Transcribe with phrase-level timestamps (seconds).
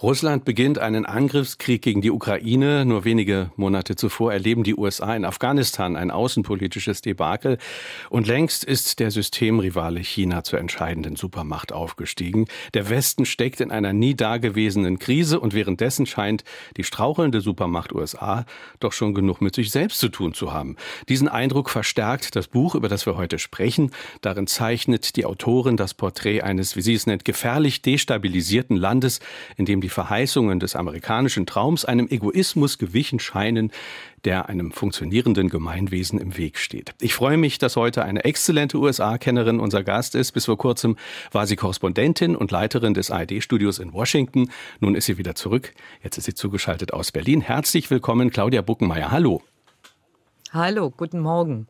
[0.00, 2.84] Russland beginnt einen Angriffskrieg gegen die Ukraine.
[2.84, 7.58] Nur wenige Monate zuvor erleben die USA in Afghanistan ein außenpolitisches Debakel.
[8.08, 12.46] Und längst ist der Systemrivale China zur entscheidenden Supermacht aufgestiegen.
[12.74, 16.44] Der Westen steckt in einer nie dagewesenen Krise und währenddessen scheint
[16.76, 18.46] die strauchelnde Supermacht USA
[18.78, 20.76] doch schon genug mit sich selbst zu tun zu haben.
[21.08, 23.90] Diesen Eindruck verstärkt das Buch, über das wir heute sprechen.
[24.20, 29.18] Darin zeichnet die Autorin das Porträt eines, wie sie es nennt, gefährlich destabilisierten Landes,
[29.56, 33.72] in dem die Verheißungen des amerikanischen Traums einem Egoismus gewichen scheinen,
[34.24, 36.94] der einem funktionierenden Gemeinwesen im Weg steht.
[37.00, 40.32] Ich freue mich, dass heute eine exzellente USA-Kennerin unser Gast ist.
[40.32, 40.96] Bis vor kurzem
[41.32, 44.50] war sie Korrespondentin und Leiterin des ARD-Studios in Washington.
[44.80, 45.74] Nun ist sie wieder zurück.
[46.02, 47.40] Jetzt ist sie zugeschaltet aus Berlin.
[47.40, 49.10] Herzlich willkommen, Claudia Buckenmeier.
[49.10, 49.42] Hallo.
[50.52, 51.66] Hallo, guten Morgen.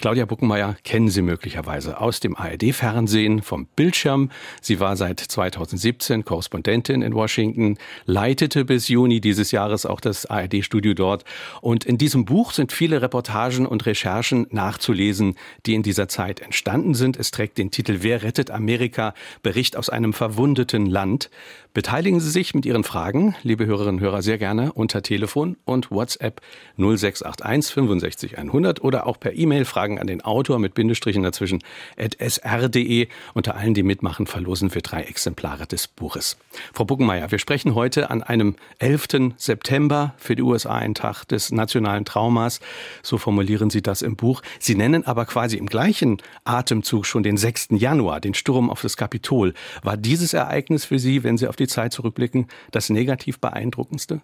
[0.00, 4.30] Claudia Buckenmeier kennen Sie möglicherweise aus dem ARD-Fernsehen vom Bildschirm.
[4.60, 10.94] Sie war seit 2017 Korrespondentin in Washington, leitete bis Juni dieses Jahres auch das ARD-Studio
[10.94, 11.24] dort.
[11.60, 16.94] Und in diesem Buch sind viele Reportagen und Recherchen nachzulesen, die in dieser Zeit entstanden
[16.94, 17.16] sind.
[17.16, 19.14] Es trägt den Titel Wer rettet Amerika?
[19.42, 21.30] Bericht aus einem verwundeten Land.
[21.74, 25.90] Beteiligen Sie sich mit Ihren Fragen, liebe Hörerinnen und Hörer, sehr gerne unter Telefon und
[25.90, 26.40] WhatsApp
[26.78, 31.62] 0681 65 100 oder auch per E-Mail Fragen an den Autor mit Bindestrichen dazwischen
[31.98, 33.08] at sr.de.
[33.34, 36.38] Unter allen, die mitmachen, verlosen wir drei Exemplare des Buches.
[36.72, 39.34] Frau Buckenmeier, wir sprechen heute an einem 11.
[39.36, 42.60] September für die USA ein Tag des nationalen Traumas.
[43.02, 44.40] So formulieren Sie das im Buch.
[44.58, 47.68] Sie nennen aber quasi im gleichen Atemzug schon den 6.
[47.72, 49.52] Januar, den Sturm auf das Kapitol.
[49.82, 54.22] War dieses Ereignis für Sie, wenn Sie auf die Zeit zurückblicken, das negativ beeindruckendste?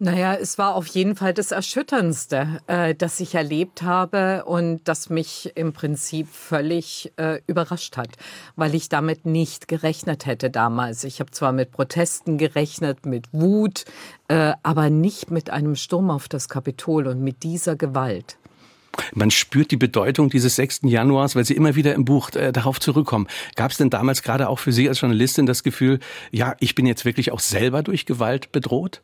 [0.00, 5.08] Naja, es war auf jeden Fall das Erschütterndste, äh, das ich erlebt habe und das
[5.08, 8.08] mich im Prinzip völlig äh, überrascht hat,
[8.56, 11.04] weil ich damit nicht gerechnet hätte damals.
[11.04, 13.84] Ich habe zwar mit Protesten gerechnet, mit Wut,
[14.26, 18.36] äh, aber nicht mit einem Sturm auf das Kapitol und mit dieser Gewalt.
[19.14, 20.80] Man spürt die Bedeutung dieses 6.
[20.84, 23.26] Januars, weil Sie immer wieder im Buch äh, darauf zurückkommen.
[23.56, 26.00] Gab es denn damals gerade auch für Sie als Journalistin das Gefühl,
[26.30, 29.02] ja, ich bin jetzt wirklich auch selber durch Gewalt bedroht?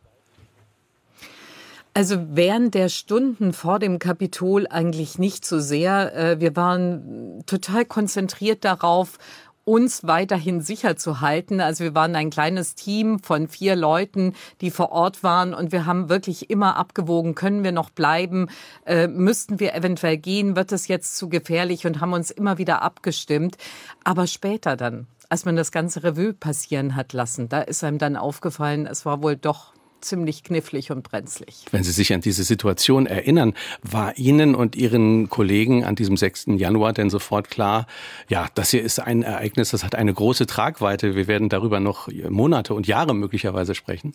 [1.93, 6.15] Also während der Stunden vor dem Kapitol eigentlich nicht so sehr.
[6.15, 9.19] Äh, wir waren total konzentriert darauf,
[9.65, 11.61] uns weiterhin sicher zu halten.
[11.61, 15.87] Also wir waren ein kleines Team von vier Leuten, die vor Ort waren und wir
[15.87, 18.49] haben wirklich immer abgewogen, können wir noch bleiben,
[18.87, 22.83] äh, müssten wir eventuell gehen, wird es jetzt zu gefährlich und haben uns immer wieder
[22.83, 23.57] abgestimmt.
[24.05, 28.17] Aber später dann, als man das ganze Revue passieren hat lassen, da ist einem dann
[28.17, 29.73] aufgefallen, es war wohl doch
[30.05, 31.65] ziemlich knifflig und brenzlig.
[31.71, 36.47] Wenn Sie sich an diese Situation erinnern, war Ihnen und Ihren Kollegen an diesem 6.
[36.57, 37.87] Januar denn sofort klar,
[38.29, 41.15] ja, das hier ist ein Ereignis, das hat eine große Tragweite.
[41.15, 44.15] Wir werden darüber noch Monate und Jahre möglicherweise sprechen?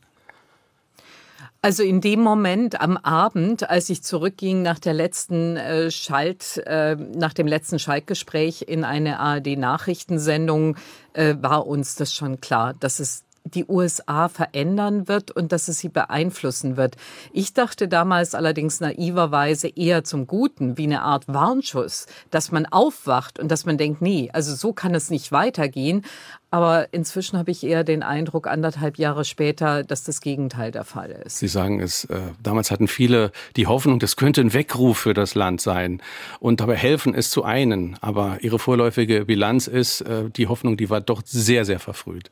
[1.66, 6.96] Also in dem Moment am Abend, als ich zurückging nach der letzten äh, Schalt, äh,
[6.96, 10.78] nach dem letzten Schaltgespräch in eine ARD-Nachrichtensendung,
[11.13, 15.80] äh, war uns das schon klar, dass es die USA verändern wird und dass es
[15.80, 16.96] sie beeinflussen wird.
[17.32, 23.40] Ich dachte damals allerdings naiverweise eher zum Guten, wie eine Art Warnschuss, dass man aufwacht
[23.40, 26.04] und dass man denkt, nee, also so kann es nicht weitergehen.
[26.50, 31.12] Aber inzwischen habe ich eher den Eindruck, anderthalb Jahre später, dass das Gegenteil der Fall
[31.12, 31.40] ist.
[31.40, 35.36] Sie sagen es, äh, damals hatten viele die Hoffnung, das könnte ein Weckruf für das
[35.36, 36.02] Land sein
[36.40, 37.98] und dabei helfen es zu einen.
[38.02, 42.32] Aber Ihre vorläufige Bilanz ist, äh, die Hoffnung, die war doch sehr, sehr verfrüht.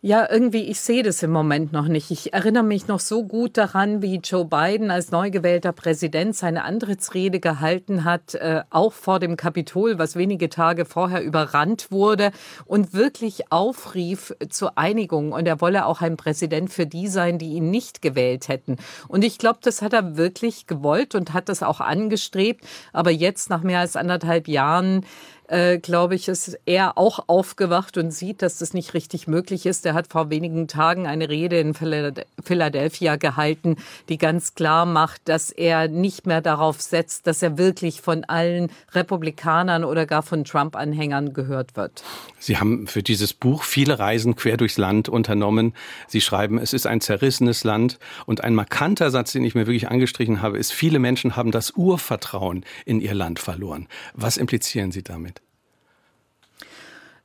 [0.00, 2.12] Ja, irgendwie, ich sehe das im Moment noch nicht.
[2.12, 6.62] Ich erinnere mich noch so gut daran, wie Joe Biden als neu gewählter Präsident seine
[6.62, 12.30] Antrittsrede gehalten hat, äh, auch vor dem Kapitol, was wenige Tage vorher überrannt wurde
[12.64, 15.32] und wirklich aufrief zur Einigung.
[15.32, 18.76] Und er wolle auch ein Präsident für die sein, die ihn nicht gewählt hätten.
[19.08, 22.64] Und ich glaube, das hat er wirklich gewollt und hat das auch angestrebt.
[22.92, 25.04] Aber jetzt, nach mehr als anderthalb Jahren,
[25.48, 29.84] äh, glaube ich, ist er auch aufgewacht und sieht, dass das nicht richtig möglich ist.
[29.86, 33.76] Er hat vor wenigen Tagen eine Rede in Philadelphia gehalten,
[34.08, 38.70] die ganz klar macht, dass er nicht mehr darauf setzt, dass er wirklich von allen
[38.92, 42.02] Republikanern oder gar von Trump-Anhängern gehört wird.
[42.38, 45.74] Sie haben für dieses Buch viele Reisen quer durchs Land unternommen.
[46.06, 47.98] Sie schreiben, es ist ein zerrissenes Land.
[48.26, 51.72] Und ein markanter Satz, den ich mir wirklich angestrichen habe, ist, viele Menschen haben das
[51.72, 53.88] Urvertrauen in ihr Land verloren.
[54.14, 55.37] Was implizieren Sie damit?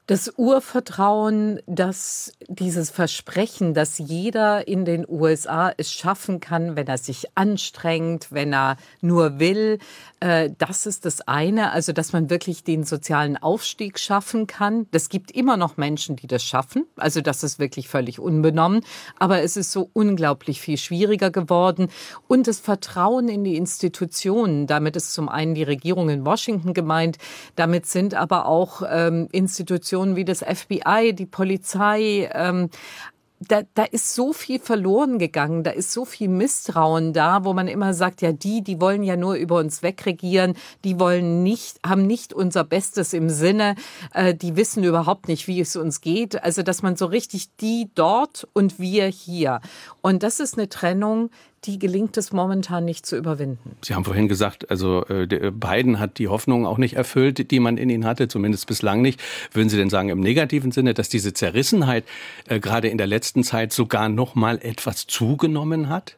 [0.05, 6.97] Das Urvertrauen, dass dieses Versprechen, dass jeder in den USA es schaffen kann, wenn er
[6.97, 9.79] sich anstrengt, wenn er nur will,
[10.19, 11.71] äh, das ist das eine.
[11.71, 14.87] Also, dass man wirklich den sozialen Aufstieg schaffen kann.
[14.91, 16.85] Das gibt immer noch Menschen, die das schaffen.
[16.97, 18.81] Also, das ist wirklich völlig unbenommen.
[19.19, 21.87] Aber es ist so unglaublich viel schwieriger geworden.
[22.27, 27.19] Und das Vertrauen in die Institutionen, damit ist zum einen die Regierung in Washington gemeint,
[27.55, 32.69] damit sind aber auch ähm, Institutionen, Institutionen wie das FBI, die Polizei, ähm,
[33.39, 37.67] da, da ist so viel verloren gegangen, da ist so viel Misstrauen da, wo man
[37.67, 40.55] immer sagt, ja, die, die wollen ja nur über uns wegregieren,
[40.85, 43.75] die wollen nicht, haben nicht unser Bestes im Sinne,
[44.13, 46.41] äh, die wissen überhaupt nicht, wie es uns geht.
[46.41, 49.59] Also, dass man so richtig die dort und wir hier.
[50.01, 51.29] Und das ist eine Trennung,
[51.65, 53.77] die gelingt es momentan nicht zu überwinden.
[53.81, 57.77] Sie haben vorhin gesagt, also äh, Biden hat die Hoffnung auch nicht erfüllt, die man
[57.77, 59.21] in ihn hatte, zumindest bislang nicht.
[59.51, 62.03] Würden Sie denn sagen im negativen Sinne, dass diese Zerrissenheit
[62.47, 66.17] äh, gerade in der letzten Zeit sogar noch mal etwas zugenommen hat?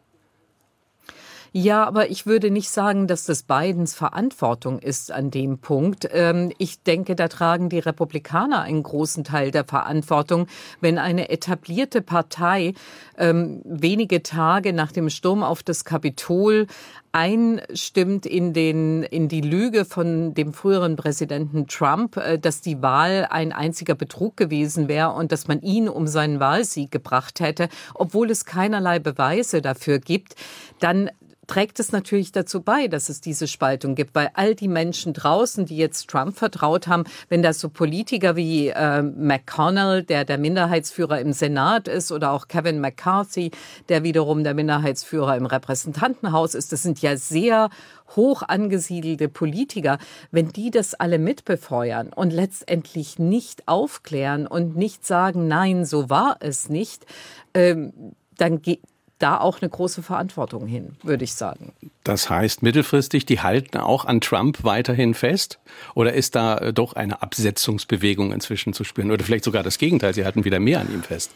[1.58, 6.06] Ja, aber ich würde nicht sagen, dass das Bidens Verantwortung ist an dem Punkt.
[6.12, 10.48] Ähm, ich denke, da tragen die Republikaner einen großen Teil der Verantwortung,
[10.82, 12.74] wenn eine etablierte Partei
[13.18, 16.68] ähm, wenige Tage nach dem Sturm auf das Kapitol
[17.14, 23.28] einstimmt in den in die Lüge von dem früheren Präsidenten Trump, äh, dass die Wahl
[23.30, 28.30] ein einziger Betrug gewesen wäre und dass man ihn um seinen Wahlsieg gebracht hätte, obwohl
[28.30, 30.36] es keinerlei Beweise dafür gibt,
[30.82, 31.10] dann
[31.48, 35.66] trägt es natürlich dazu bei, dass es diese Spaltung gibt, weil all die Menschen draußen,
[35.66, 41.20] die jetzt Trump vertraut haben, wenn da so Politiker wie äh, McConnell, der der Minderheitsführer
[41.20, 43.52] im Senat ist, oder auch Kevin McCarthy,
[43.90, 47.70] der wiederum der Minderheitsführer im Repräsentantenhaus ist, das sind ja sehr
[48.16, 49.98] hoch angesiedelte Politiker,
[50.32, 56.38] wenn die das alle mitbefeuern und letztendlich nicht aufklären und nicht sagen, nein, so war
[56.40, 57.06] es nicht,
[57.54, 57.94] ähm,
[58.38, 58.82] dann geht
[59.20, 61.74] da auch eine große Verantwortung hin, würde ich sagen.
[62.04, 65.60] Das heißt, mittelfristig, die halten auch an Trump weiterhin fest?
[65.94, 69.12] Oder ist da äh, doch eine Absetzungsbewegung inzwischen zu spüren?
[69.12, 71.32] Oder vielleicht sogar das Gegenteil, sie halten wieder mehr an ihm fest?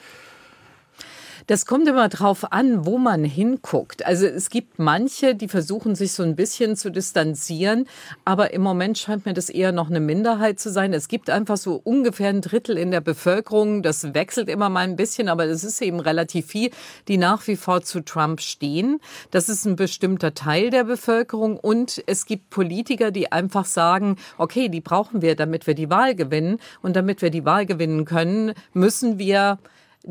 [1.49, 4.05] Das kommt immer drauf an, wo man hinguckt.
[4.05, 7.87] Also es gibt manche, die versuchen sich so ein bisschen zu distanzieren,
[8.23, 10.93] aber im Moment scheint mir das eher noch eine Minderheit zu sein.
[10.93, 14.95] Es gibt einfach so ungefähr ein Drittel in der Bevölkerung, das wechselt immer mal ein
[14.95, 16.69] bisschen, aber das ist eben relativ viel,
[17.07, 18.99] die nach wie vor zu Trump stehen.
[19.31, 24.69] Das ist ein bestimmter Teil der Bevölkerung und es gibt Politiker, die einfach sagen, okay,
[24.69, 28.53] die brauchen wir, damit wir die Wahl gewinnen und damit wir die Wahl gewinnen können,
[28.73, 29.57] müssen wir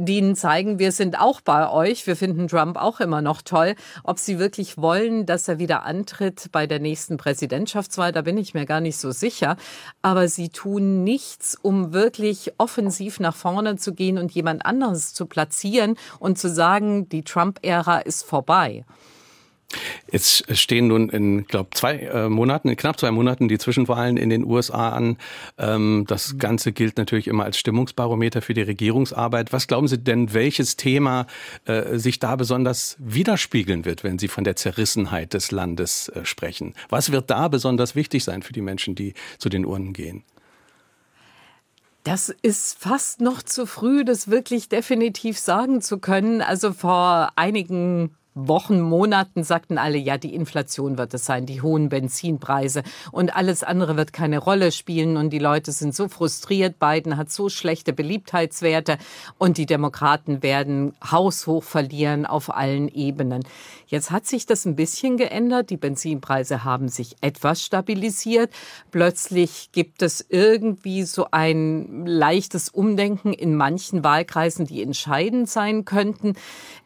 [0.05, 3.75] denen zeigen, wir sind auch bei euch, wir finden Trump auch immer noch toll.
[4.05, 8.55] Ob sie wirklich wollen, dass er wieder antritt bei der nächsten Präsidentschaftswahl, da bin ich
[8.55, 9.57] mir gar nicht so sicher.
[10.01, 15.27] Aber sie tun nichts, um wirklich offensiv nach vorne zu gehen und jemand anderes zu
[15.27, 18.85] platzieren und zu sagen, die Trump-Ära ist vorbei.
[20.11, 24.31] Jetzt stehen nun in, glaube zwei äh, Monaten, in knapp zwei Monaten die Zwischenwahlen in
[24.31, 25.19] den USA an.
[25.59, 29.53] Ähm, das Ganze gilt natürlich immer als Stimmungsbarometer für die Regierungsarbeit.
[29.53, 31.27] Was glauben Sie denn, welches Thema
[31.67, 36.75] äh, sich da besonders widerspiegeln wird, wenn Sie von der Zerrissenheit des Landes äh, sprechen?
[36.89, 40.25] Was wird da besonders wichtig sein für die Menschen, die zu den Urnen gehen?
[42.05, 46.41] Das ist fast noch zu früh, das wirklich definitiv sagen zu können.
[46.41, 51.89] Also vor einigen Wochen, Monaten sagten alle, ja, die Inflation wird es sein, die hohen
[51.89, 57.17] Benzinpreise und alles andere wird keine Rolle spielen und die Leute sind so frustriert, Biden
[57.17, 58.99] hat so schlechte Beliebtheitswerte
[59.39, 63.43] und die Demokraten werden haushoch verlieren auf allen Ebenen.
[63.87, 68.51] Jetzt hat sich das ein bisschen geändert, die Benzinpreise haben sich etwas stabilisiert.
[68.91, 76.35] Plötzlich gibt es irgendwie so ein leichtes Umdenken in manchen Wahlkreisen, die entscheidend sein könnten.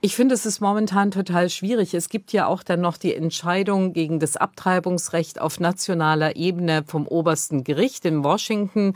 [0.01, 1.95] Ich finde, es ist momentan total total schwierig.
[1.95, 7.07] Es gibt ja auch dann noch die Entscheidung gegen das Abtreibungsrecht auf nationaler Ebene vom
[7.09, 8.93] obersten Gericht in Washington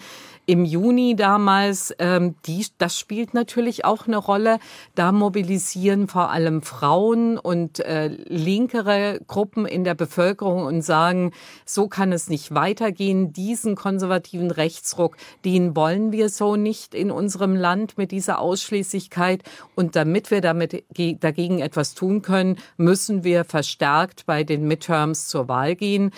[0.47, 1.95] im Juni damals.
[1.99, 4.59] Ähm, die, das spielt natürlich auch eine Rolle.
[4.95, 11.33] Da mobilisieren vor allem Frauen und äh, linkere Gruppen in der Bevölkerung und sagen,
[11.65, 13.33] so kann es nicht weitergehen.
[13.33, 19.43] Diesen konservativen Rechtsruck, den wollen wir so nicht in unserem Land mit dieser Ausschließlichkeit.
[19.75, 20.85] Und damit wir damit
[21.21, 26.13] dagegen etwas tun können, müssen wir verstärkt bei den Midterms zur Wahl gehen.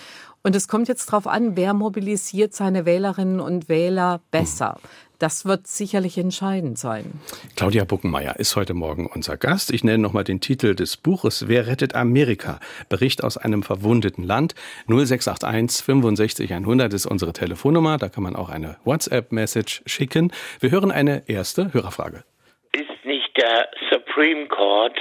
[0.49, 4.81] Und es kommt jetzt darauf an, wer mobilisiert seine Wählerinnen und Wähler besser.
[5.19, 7.21] Das wird sicherlich entscheidend sein.
[7.55, 9.71] Claudia Buckenmeier ist heute Morgen unser Gast.
[9.71, 12.61] Ich nenne nochmal den Titel des Buches Wer rettet Amerika?
[12.89, 14.55] Bericht aus einem verwundeten Land.
[14.87, 17.99] 0681 65 100 ist unsere Telefonnummer.
[17.99, 20.33] Da kann man auch eine WhatsApp-Message schicken.
[20.61, 22.25] Wir hören eine erste Hörerfrage.
[22.73, 24.99] Ist nicht der Supreme Court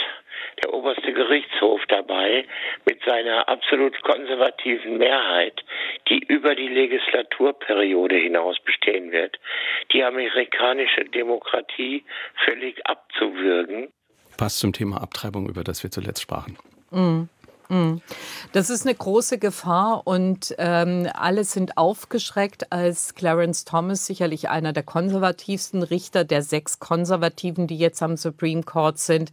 [0.63, 2.45] der oberste Gerichtshof dabei
[2.85, 5.63] mit seiner absolut konservativen Mehrheit,
[6.09, 9.39] die über die Legislaturperiode hinaus bestehen wird,
[9.93, 12.03] die amerikanische Demokratie
[12.45, 13.89] völlig abzuwürgen.
[14.37, 16.57] Passt zum Thema Abtreibung, über das wir zuletzt sprachen.
[16.91, 17.23] Mm.
[17.69, 17.97] Mm.
[18.53, 24.71] Das ist eine große Gefahr und ähm, alle sind aufgeschreckt, als Clarence Thomas, sicherlich einer
[24.71, 29.31] der konservativsten Richter der sechs Konservativen, die jetzt am Supreme Court sind,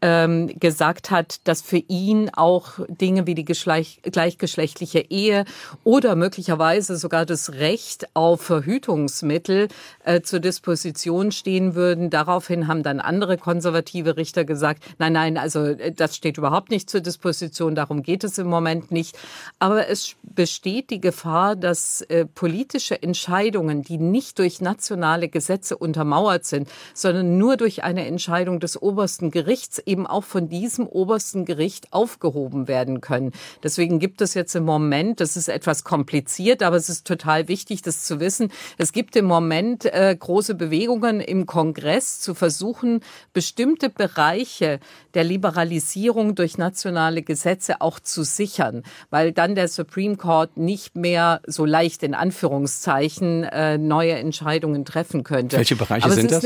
[0.00, 5.44] ähm, gesagt hat, dass für ihn auch Dinge wie die Geschleich gleichgeschlechtliche Ehe
[5.82, 9.68] oder möglicherweise sogar das Recht auf Verhütungsmittel
[10.04, 12.10] äh, zur Disposition stehen würden.
[12.10, 16.88] Daraufhin haben dann andere konservative Richter gesagt, nein, nein, also äh, das steht überhaupt nicht
[16.88, 19.16] zur Disposition Diskussion, darum geht es im Moment nicht.
[19.58, 26.44] Aber es besteht die Gefahr, dass äh, politische Entscheidungen, die nicht durch nationale Gesetze untermauert
[26.44, 31.92] sind, sondern nur durch eine Entscheidung des obersten Gerichts eben auch von diesem obersten Gericht
[31.92, 33.32] aufgehoben werden können.
[33.62, 37.82] Deswegen gibt es jetzt im Moment, das ist etwas kompliziert, aber es ist total wichtig,
[37.82, 38.50] das zu wissen.
[38.78, 43.00] Es gibt im Moment äh, große Bewegungen im Kongress zu versuchen,
[43.32, 44.80] bestimmte Bereiche
[45.14, 50.96] der Liberalisierung durch nationale Gesetze Gesetze auch zu sichern, weil dann der Supreme Court nicht
[50.96, 55.56] mehr so leicht in Anführungszeichen äh, neue Entscheidungen treffen könnte.
[55.56, 56.44] Welche Bereiche sind das?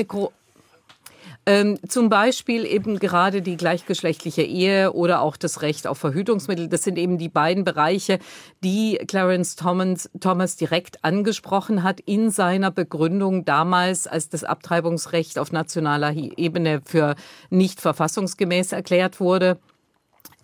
[1.47, 6.69] Ähm, zum Beispiel eben gerade die gleichgeschlechtliche Ehe oder auch das Recht auf Verhütungsmittel.
[6.69, 8.19] Das sind eben die beiden Bereiche,
[8.63, 15.51] die Clarence Thomas, Thomas direkt angesprochen hat in seiner Begründung damals, als das Abtreibungsrecht auf
[15.51, 17.15] nationaler Ebene für
[17.49, 19.59] nicht verfassungsgemäß erklärt wurde.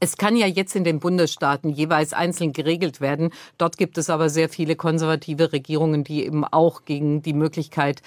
[0.04, 3.30] Es kann ja jetzt in den Bundesstaaten jeweils einzeln geregelt werden.
[3.56, 8.02] Dort gibt es aber sehr viele konservative Regierungen, die eben auch gegen die Möglichkeit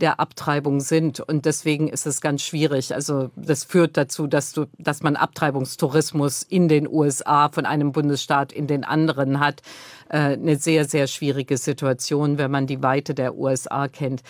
[0.00, 1.20] der Abtreibung sind.
[1.20, 2.94] Und deswegen ist es ganz schwierig.
[2.94, 8.50] Also das führt dazu, dass, du, dass man Abtreibungstourismus in den USA von einem Bundesstaat
[8.50, 9.60] in den anderen hat.
[10.08, 14.22] Äh, eine sehr, sehr schwierige Situation, wenn man die Weite der USA kennt.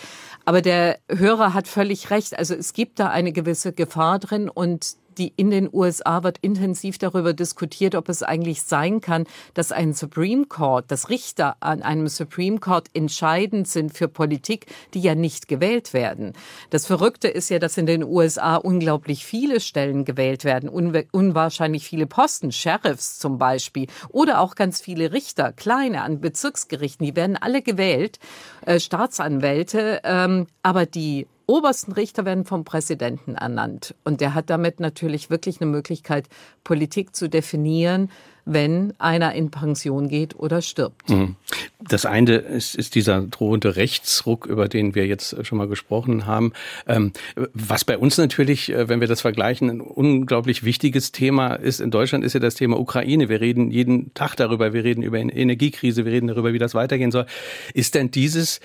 [0.43, 2.37] Aber der Hörer hat völlig recht.
[2.37, 6.97] Also es gibt da eine gewisse Gefahr drin und die in den USA wird intensiv
[6.97, 12.07] darüber diskutiert, ob es eigentlich sein kann, dass ein Supreme Court, dass Richter an einem
[12.07, 16.33] Supreme Court entscheidend sind für Politik, die ja nicht gewählt werden.
[16.69, 22.07] Das Verrückte ist ja, dass in den USA unglaublich viele Stellen gewählt werden, unwahrscheinlich viele
[22.07, 27.61] Posten, Sheriffs zum Beispiel, oder auch ganz viele Richter, kleine an Bezirksgerichten, die werden alle
[27.61, 28.19] gewählt,
[28.65, 33.95] äh, Staatsanwälte, ähm, aber die obersten Richter werden vom Präsidenten ernannt.
[34.03, 36.27] Und der hat damit natürlich wirklich eine Möglichkeit,
[36.63, 38.09] Politik zu definieren,
[38.45, 41.09] wenn einer in Pension geht oder stirbt.
[41.09, 41.35] Mhm.
[41.79, 46.53] Das eine ist, ist dieser drohende Rechtsruck, über den wir jetzt schon mal gesprochen haben.
[46.87, 47.13] Ähm,
[47.53, 51.91] was bei uns natürlich, äh, wenn wir das vergleichen, ein unglaublich wichtiges Thema ist in
[51.91, 53.29] Deutschland, ist ja das Thema Ukraine.
[53.29, 57.11] Wir reden jeden Tag darüber, wir reden über Energiekrise, wir reden darüber, wie das weitergehen
[57.11, 57.25] soll.
[57.73, 58.59] Ist denn dieses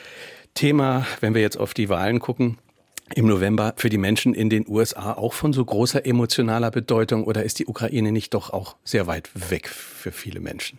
[0.54, 2.58] Thema, wenn wir jetzt auf die Wahlen gucken,
[3.14, 7.44] im November für die Menschen in den USA auch von so großer emotionaler Bedeutung oder
[7.44, 10.78] ist die Ukraine nicht doch auch sehr weit weg für viele Menschen?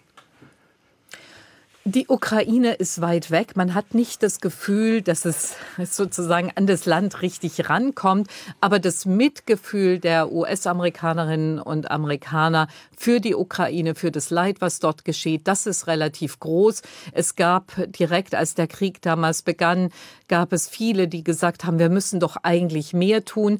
[1.91, 3.55] Die Ukraine ist weit weg.
[3.55, 8.27] Man hat nicht das Gefühl, dass es sozusagen an das Land richtig rankommt.
[8.61, 15.03] Aber das Mitgefühl der US-Amerikanerinnen und Amerikaner für die Ukraine, für das Leid, was dort
[15.03, 16.83] geschieht, das ist relativ groß.
[17.11, 19.89] Es gab direkt, als der Krieg damals begann,
[20.27, 23.57] gab es viele, die gesagt haben, wir müssen doch eigentlich mehr tun.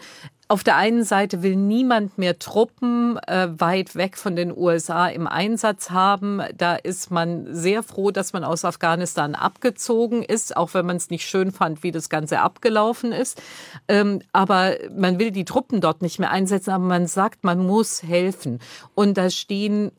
[0.52, 5.28] Auf der einen Seite will niemand mehr Truppen äh, weit weg von den USA im
[5.28, 6.42] Einsatz haben.
[6.58, 11.12] Da ist man sehr froh, dass man aus Afghanistan abgezogen ist, auch wenn man es
[11.12, 13.40] nicht schön fand, wie das Ganze abgelaufen ist.
[13.88, 18.02] Ähm, aber man will die Truppen dort nicht mehr einsetzen, aber man sagt, man muss
[18.02, 18.58] helfen.
[18.96, 19.92] Und da stehen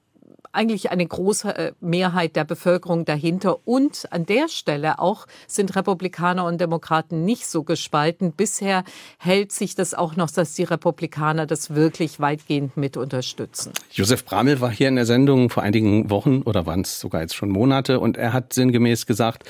[0.53, 3.67] eigentlich eine große äh, Mehrheit der Bevölkerung dahinter.
[3.67, 8.33] Und an der Stelle auch sind Republikaner und Demokraten nicht so gespalten.
[8.33, 8.85] Bisher
[9.19, 13.73] hält sich das auch noch, dass die Republikaner das wirklich weitgehend mit unterstützen.
[13.93, 17.37] Josef Bramel war hier in der Sendung vor einigen Wochen oder waren es sogar jetzt
[17.37, 19.45] schon Monate und er hat sinngemäß gesagt,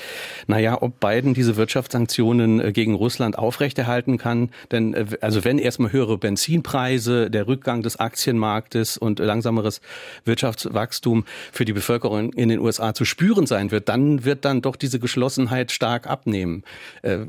[0.47, 4.49] naja, ob Biden diese Wirtschaftssanktionen äh, gegen Russland aufrechterhalten kann.
[4.71, 9.81] Denn äh, also wenn erstmal höhere Benzinpreise, der Rückgang des Aktienmarktes und langsameres
[10.25, 14.61] Wirtschaftswachstum Wachstum für die Bevölkerung in den USA zu spüren sein wird, dann wird dann
[14.61, 16.63] doch diese Geschlossenheit stark abnehmen.
[17.01, 17.19] Äh,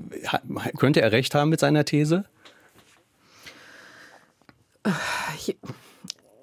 [0.76, 2.24] könnte er recht haben mit seiner These?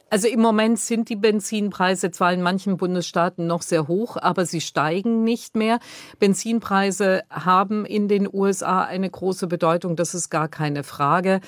[0.09, 4.61] Also im Moment sind die Benzinpreise zwar in manchen Bundesstaaten noch sehr hoch, aber sie
[4.61, 5.79] steigen nicht mehr.
[6.17, 11.41] Benzinpreise haben in den USA eine große Bedeutung, das ist gar keine Frage.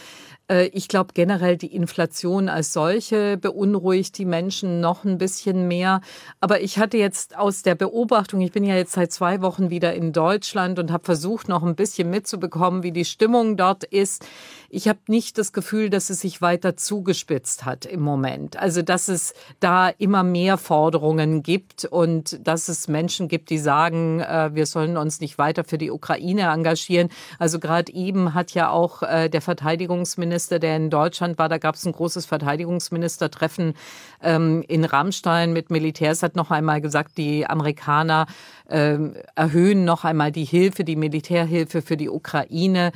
[0.51, 6.01] Äh, ich glaube generell, die Inflation als solche beunruhigt die Menschen noch ein bisschen mehr.
[6.39, 9.93] Aber ich hatte jetzt aus der Beobachtung, ich bin ja jetzt seit zwei Wochen wieder
[9.93, 14.25] in Deutschland und habe versucht, noch ein bisschen mitzubekommen, wie die Stimmung dort ist.
[14.69, 18.57] Ich habe nicht das Gefühl, dass es sich weiter zugespitzt hat im Moment.
[18.57, 24.21] Also, dass es da immer mehr Forderungen gibt und dass es Menschen gibt, die sagen,
[24.21, 27.09] äh, wir sollen uns nicht weiter für die Ukraine engagieren.
[27.37, 31.75] Also gerade eben hat ja auch äh, der Verteidigungsminister, der in Deutschland war, da gab
[31.75, 33.73] es ein großes Verteidigungsministertreffen
[34.21, 38.27] ähm, in Rammstein mit Militärs, hat noch einmal gesagt, die Amerikaner
[38.69, 42.91] ähm, erhöhen noch einmal die Hilfe, die Militärhilfe für die Ukraine.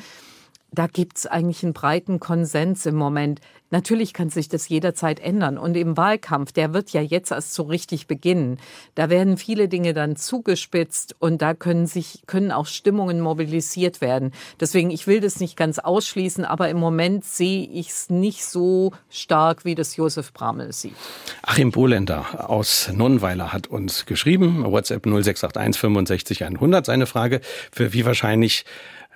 [0.71, 3.39] Da gibt's eigentlich einen breiten Konsens im Moment.
[3.72, 5.57] Natürlich kann sich das jederzeit ändern.
[5.57, 8.57] Und im Wahlkampf, der wird ja jetzt erst so richtig beginnen.
[8.93, 14.31] Da werden viele Dinge dann zugespitzt und da können sich, können auch Stimmungen mobilisiert werden.
[14.60, 18.91] Deswegen, ich will das nicht ganz ausschließen, aber im Moment sehe ich es nicht so
[19.10, 20.95] stark, wie das Josef Bramel sieht.
[21.41, 27.41] Achim Bohlender aus Nonnweiler hat uns geschrieben, WhatsApp 0681 65 100, seine Frage,
[27.72, 28.65] für wie wahrscheinlich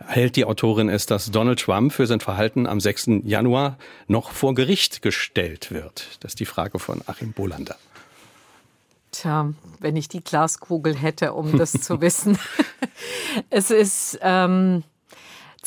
[0.08, 3.22] hält die Autorin es, dass Donald Trump für sein Verhalten am 6.
[3.24, 3.78] Januar
[4.08, 6.18] noch vor Gericht gestellt wird?
[6.22, 7.76] Das ist die Frage von Achim Bolander.
[9.12, 12.38] Tja, wenn ich die Glaskugel hätte, um das zu wissen.
[13.50, 14.84] es ist, ähm,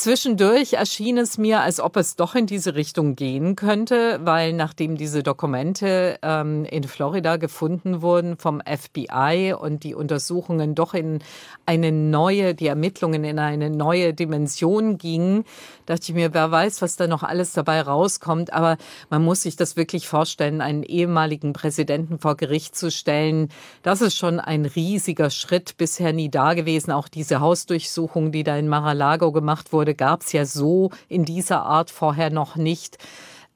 [0.03, 4.97] Zwischendurch erschien es mir, als ob es doch in diese Richtung gehen könnte, weil nachdem
[4.97, 11.19] diese Dokumente ähm, in Florida gefunden wurden vom FBI und die Untersuchungen doch in
[11.65, 15.45] eine neue, die Ermittlungen in eine neue Dimension gingen,
[15.85, 18.51] dachte ich mir, wer weiß, was da noch alles dabei rauskommt.
[18.51, 18.75] Aber
[19.09, 23.47] man muss sich das wirklich vorstellen, einen ehemaligen Präsidenten vor Gericht zu stellen.
[23.83, 26.91] Das ist schon ein riesiger Schritt, bisher nie da gewesen.
[26.91, 31.25] Auch diese Hausdurchsuchung, die da in Mar-a-Lago gemacht wurde, wurde, gab es ja so in
[31.25, 32.97] dieser Art vorher noch nicht.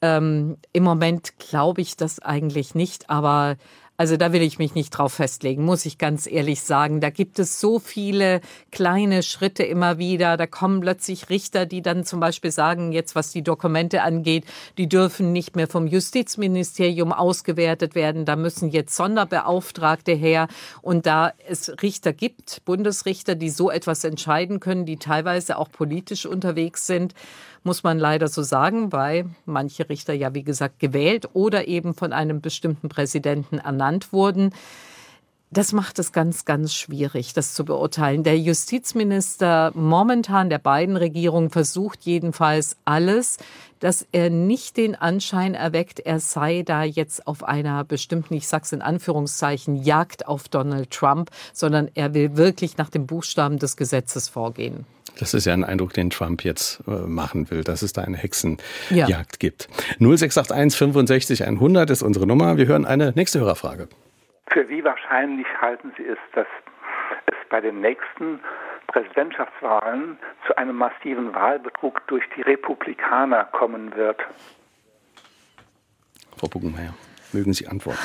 [0.02, 3.58] Ähm, Im Moment glaube ich das eigentlich nicht, aber
[4.00, 7.02] also da will ich mich nicht drauf festlegen, muss ich ganz ehrlich sagen.
[7.02, 10.38] Da gibt es so viele kleine Schritte immer wieder.
[10.38, 14.46] Da kommen plötzlich Richter, die dann zum Beispiel sagen, jetzt was die Dokumente angeht,
[14.78, 18.26] die dürfen nicht mehr vom Justizministerium ausgewertet werden.
[18.26, 20.48] Da müssen jetzt Sonderbeauftragte her.
[20.84, 26.28] Und da es Richter gibt, Bundesrichter, die so etwas entscheiden können, die teilweise auch politisch
[26.28, 27.16] unterwegs sind,
[27.68, 32.14] muss man leider so sagen, weil manche Richter ja, wie gesagt, gewählt oder eben von
[32.14, 34.54] einem bestimmten Präsidenten ernannt wurden.
[35.52, 38.24] Das macht es ganz, ganz schwierig, das zu beurteilen.
[38.24, 43.38] Der Justizminister momentan der beiden Regierungen versucht jedenfalls alles,
[43.80, 48.72] dass er nicht den Anschein erweckt, er sei da jetzt auf einer bestimmten, ich sag's
[48.72, 54.30] in Anführungszeichen, Jagd auf Donald Trump, sondern er will wirklich nach dem Buchstaben des Gesetzes
[54.30, 54.86] vorgehen.
[55.20, 58.18] Das ist ja ein Eindruck, den Trump jetzt äh, machen will, dass es da eine
[58.18, 59.24] Hexenjagd ja.
[59.40, 59.68] gibt.
[60.00, 62.58] 0681 65 100 ist unsere Nummer.
[62.58, 63.88] Wir hören eine nächste Hörerfrage.
[64.52, 66.48] Für wie wahrscheinlich halten Sie es, dass
[67.26, 68.40] es bei den nächsten
[68.88, 74.20] Präsidentschaftswahlen zu einem massiven Wahlbetrug durch die Republikaner kommen wird?
[76.38, 76.94] Frau Buckenmeier,
[77.34, 78.00] mögen Sie antworten?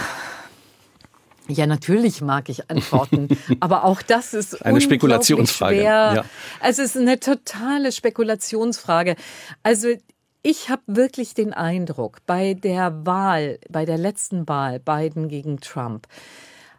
[1.48, 3.28] Ja, natürlich mag ich antworten,
[3.60, 5.76] aber auch das ist eine Spekulationsfrage.
[5.76, 5.84] Schwer.
[5.84, 6.24] Ja.
[6.60, 9.16] Also es ist eine totale Spekulationsfrage.
[9.62, 9.88] Also
[10.42, 16.06] ich habe wirklich den Eindruck, bei der Wahl, bei der letzten Wahl, Biden gegen Trump,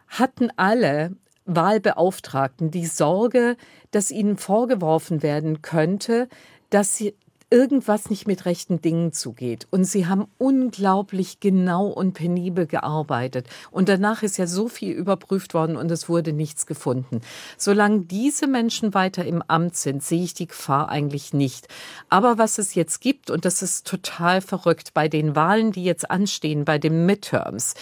[0.08, 3.56] hatten alle Wahlbeauftragten die Sorge,
[3.90, 6.28] dass ihnen vorgeworfen werden könnte,
[6.70, 7.14] dass sie
[7.54, 9.68] irgendwas nicht mit rechten Dingen zugeht.
[9.70, 13.46] Und sie haben unglaublich genau und penibel gearbeitet.
[13.70, 17.20] Und danach ist ja so viel überprüft worden und es wurde nichts gefunden.
[17.56, 21.68] Solange diese Menschen weiter im Amt sind, sehe ich die Gefahr eigentlich nicht.
[22.08, 26.10] Aber was es jetzt gibt, und das ist total verrückt, bei den Wahlen, die jetzt
[26.10, 27.74] anstehen, bei den Midterms,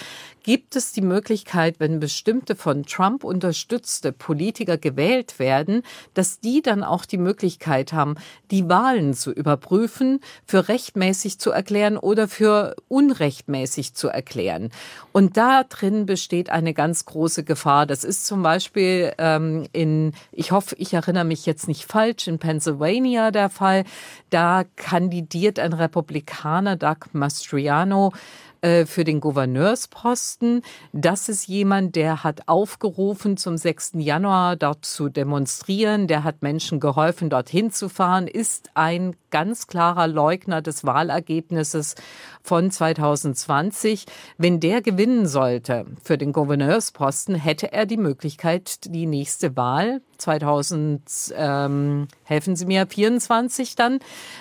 [0.42, 5.82] gibt es die Möglichkeit, wenn bestimmte von Trump unterstützte Politiker gewählt werden,
[6.14, 8.16] dass die dann auch die Möglichkeit haben,
[8.50, 14.70] die Wahlen zu überprüfen, für rechtmäßig zu erklären oder für unrechtmäßig zu erklären.
[15.12, 17.86] Und da drin besteht eine ganz große Gefahr.
[17.86, 22.38] Das ist zum Beispiel ähm, in, ich hoffe, ich erinnere mich jetzt nicht falsch, in
[22.38, 23.84] Pennsylvania der Fall.
[24.30, 28.12] Da kandidiert ein Republikaner, Doug Mastriano,
[28.62, 30.62] äh, für den Gouverneursposten.
[30.92, 33.94] Das ist jemand, der hat aufgerufen, zum 6.
[33.96, 36.06] Januar dort zu demonstrieren.
[36.06, 41.96] Der hat Menschen geholfen, dorthin zu fahren, ist ein ganz klarer Leugner des Wahlergebnisses
[42.44, 44.06] von 2020.
[44.38, 51.02] Wenn der gewinnen sollte für den Gouverneursposten, hätte er die Möglichkeit, die nächste Wahl 2000,
[51.36, 53.98] ähm, helfen Sie mir, 24 dann,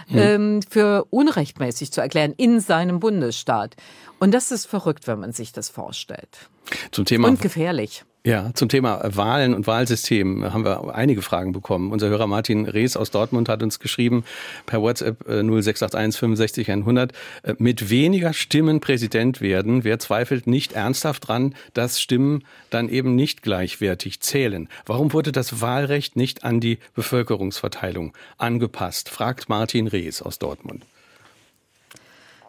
[0.07, 0.17] hm.
[0.17, 3.75] ähm, für unrechtmäßig zu erklären in seinem Bundesstaat.
[4.21, 6.47] Und das ist verrückt, wenn man sich das vorstellt.
[6.91, 7.27] Zum Thema.
[7.27, 8.03] Und gefährlich.
[8.23, 11.91] Ja, zum Thema Wahlen und Wahlsystem haben wir einige Fragen bekommen.
[11.91, 14.23] Unser Hörer Martin Rees aus Dortmund hat uns geschrieben
[14.67, 17.13] per WhatsApp 0681 65 100,
[17.57, 19.83] mit weniger Stimmen Präsident werden.
[19.83, 24.69] Wer zweifelt nicht ernsthaft dran, dass Stimmen dann eben nicht gleichwertig zählen?
[24.85, 29.09] Warum wurde das Wahlrecht nicht an die Bevölkerungsverteilung angepasst?
[29.09, 30.85] fragt Martin Rees aus Dortmund.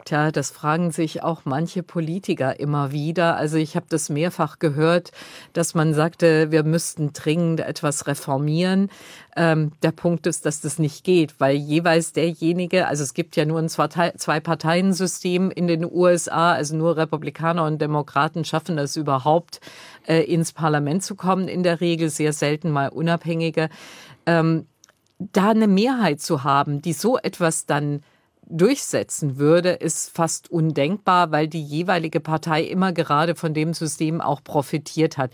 [0.04, 3.36] Tja, das fragen sich auch manche Politiker immer wieder.
[3.36, 5.12] Also ich habe das mehrfach gehört,
[5.52, 8.90] dass man sagte, wir müssten dringend etwas reformieren.
[9.36, 13.44] Ähm, der Punkt ist, dass das nicht geht, weil jeweils derjenige, also es gibt ja
[13.44, 19.60] nur ein Zwei-Parteien-System in den USA, also nur Republikaner und Demokraten schaffen das überhaupt,
[20.08, 23.68] äh, ins Parlament zu kommen, in der Regel sehr selten mal Unabhängige.
[24.26, 24.66] Ähm,
[25.18, 28.02] da eine Mehrheit zu haben, die so etwas dann
[28.46, 34.42] durchsetzen würde, ist fast undenkbar, weil die jeweilige Partei immer gerade von dem System auch
[34.42, 35.32] profitiert hat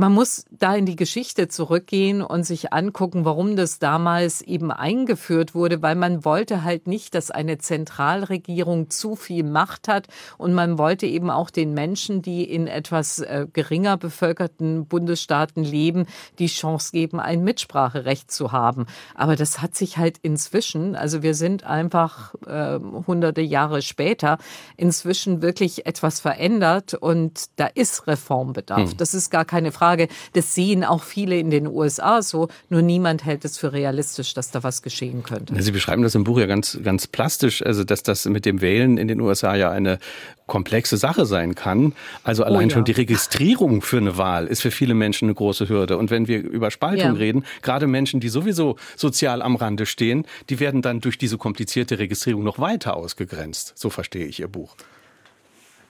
[0.00, 5.54] man muss da in die Geschichte zurückgehen und sich angucken, warum das damals eben eingeführt
[5.54, 10.08] wurde, weil man wollte halt nicht, dass eine Zentralregierung zu viel Macht hat
[10.38, 16.06] und man wollte eben auch den Menschen, die in etwas äh, geringer bevölkerten Bundesstaaten leben,
[16.38, 18.86] die Chance geben, ein Mitspracherecht zu haben.
[19.14, 24.38] Aber das hat sich halt inzwischen, also wir sind einfach äh, hunderte Jahre später,
[24.78, 28.92] inzwischen wirklich etwas verändert und da ist Reformbedarf.
[28.92, 28.96] Hm.
[28.96, 29.89] Das ist gar keine Frage.
[29.90, 30.08] Frage.
[30.34, 34.52] Das sehen auch viele in den USA so, nur niemand hält es für realistisch, dass
[34.52, 35.60] da was geschehen könnte.
[35.60, 38.98] Sie beschreiben das im Buch ja ganz, ganz plastisch, also dass das mit dem Wählen
[38.98, 39.98] in den USA ja eine
[40.46, 41.92] komplexe Sache sein kann.
[42.22, 42.74] Also allein oh, ja.
[42.74, 45.96] schon die Registrierung für eine Wahl ist für viele Menschen eine große Hürde.
[45.96, 47.12] Und wenn wir über Spaltung ja.
[47.12, 51.98] reden, gerade Menschen, die sowieso sozial am Rande stehen, die werden dann durch diese komplizierte
[51.98, 53.72] Registrierung noch weiter ausgegrenzt.
[53.74, 54.76] So verstehe ich Ihr Buch.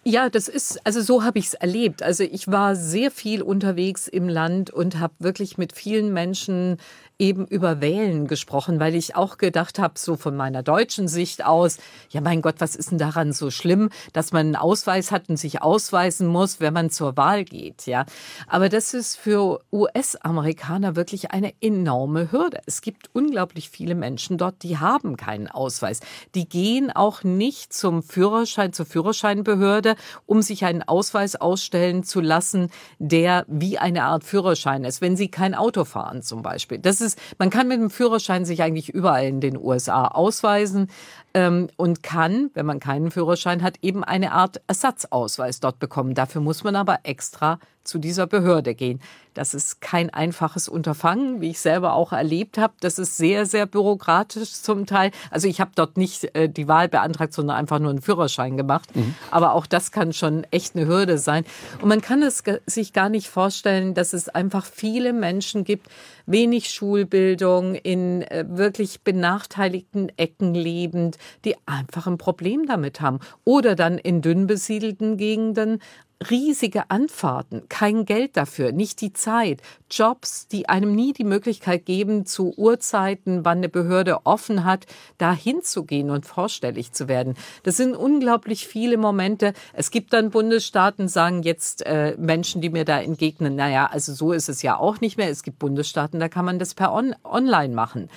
[0.04, 2.02] Ja, das ist, also so habe ich es erlebt.
[2.02, 6.78] Also ich war sehr viel unterwegs im Land und habe wirklich mit vielen Menschen
[7.20, 11.78] eben über Wählen gesprochen, weil ich auch gedacht habe, so von meiner deutschen Sicht aus,
[12.08, 15.36] ja mein Gott, was ist denn daran so schlimm, dass man einen Ausweis hat und
[15.36, 18.06] sich ausweisen muss, wenn man zur Wahl geht, ja.
[18.46, 22.60] Aber das ist für US-Amerikaner wirklich eine enorme Hürde.
[22.66, 26.00] Es gibt unglaublich viele Menschen dort, die haben keinen Ausweis.
[26.34, 32.70] Die gehen auch nicht zum Führerschein, zur Führerscheinbehörde, um sich einen Ausweis ausstellen zu lassen,
[32.98, 36.78] der wie eine Art Führerschein ist, wenn sie kein Auto fahren zum Beispiel.
[36.78, 40.88] Das ist man kann mit dem Führerschein sich eigentlich überall in den USA ausweisen
[41.34, 46.14] ähm, und kann, wenn man keinen Führerschein hat, eben eine Art Ersatzausweis dort bekommen.
[46.14, 49.00] Dafür muss man aber extra zu dieser Behörde gehen.
[49.34, 52.74] Das ist kein einfaches Unterfangen, wie ich selber auch erlebt habe.
[52.80, 55.12] Das ist sehr, sehr bürokratisch zum Teil.
[55.30, 58.94] Also ich habe dort nicht äh, die Wahl beantragt, sondern einfach nur einen Führerschein gemacht.
[58.94, 59.14] Mhm.
[59.30, 61.44] Aber auch das kann schon echt eine Hürde sein.
[61.80, 65.88] Und man kann es sich gar nicht vorstellen, dass es einfach viele Menschen gibt,
[66.26, 73.20] wenig Schulbildung, in äh, wirklich benachteiligten Ecken lebend, die einfach ein Problem damit haben.
[73.44, 75.80] Oder dann in dünn besiedelten Gegenden
[76.28, 82.26] riesige Anfahrten, kein Geld dafür, nicht die Zeit, Jobs, die einem nie die Möglichkeit geben,
[82.26, 87.36] zu Uhrzeiten, wann eine Behörde offen hat, da hinzugehen und vorstellig zu werden.
[87.62, 89.54] Das sind unglaublich viele Momente.
[89.72, 94.32] Es gibt dann Bundesstaaten, sagen jetzt äh, Menschen, die mir da entgegnen, naja, also so
[94.32, 95.30] ist es ja auch nicht mehr.
[95.30, 98.10] Es gibt Bundesstaaten, da kann man das per on online machen.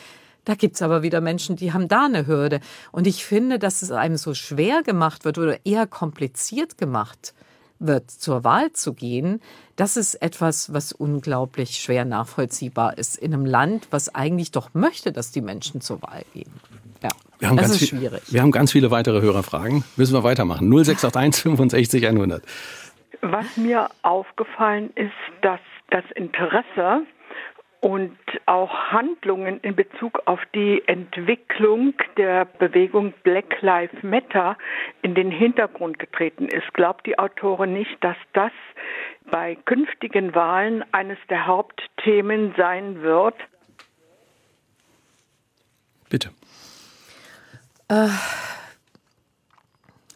[0.45, 2.59] Da gibt's aber wieder Menschen, die haben da eine Hürde.
[2.91, 7.33] Und ich finde, dass es einem so schwer gemacht wird oder eher kompliziert gemacht
[7.79, 9.41] wird, zur Wahl zu gehen,
[9.75, 15.11] das ist etwas, was unglaublich schwer nachvollziehbar ist in einem Land, was eigentlich doch möchte,
[15.11, 16.51] dass die Menschen zur Wahl gehen.
[17.01, 18.21] Ja, wir haben das ist viel, schwierig.
[18.27, 19.83] Wir haben ganz viele weitere Hörerfragen.
[19.97, 20.69] Müssen wir weitermachen.
[20.69, 22.43] 0681 65 100.
[23.21, 27.05] Was mir aufgefallen ist, dass das Interesse
[27.83, 34.57] und auch Handlungen in Bezug auf die Entwicklung der Bewegung Black Lives Matter
[35.01, 36.73] in den Hintergrund getreten ist.
[36.73, 38.53] Glaubt die Autorin nicht, dass das
[39.29, 43.35] bei künftigen Wahlen eines der Hauptthemen sein wird?
[46.09, 46.29] Bitte.
[47.89, 48.07] Äh,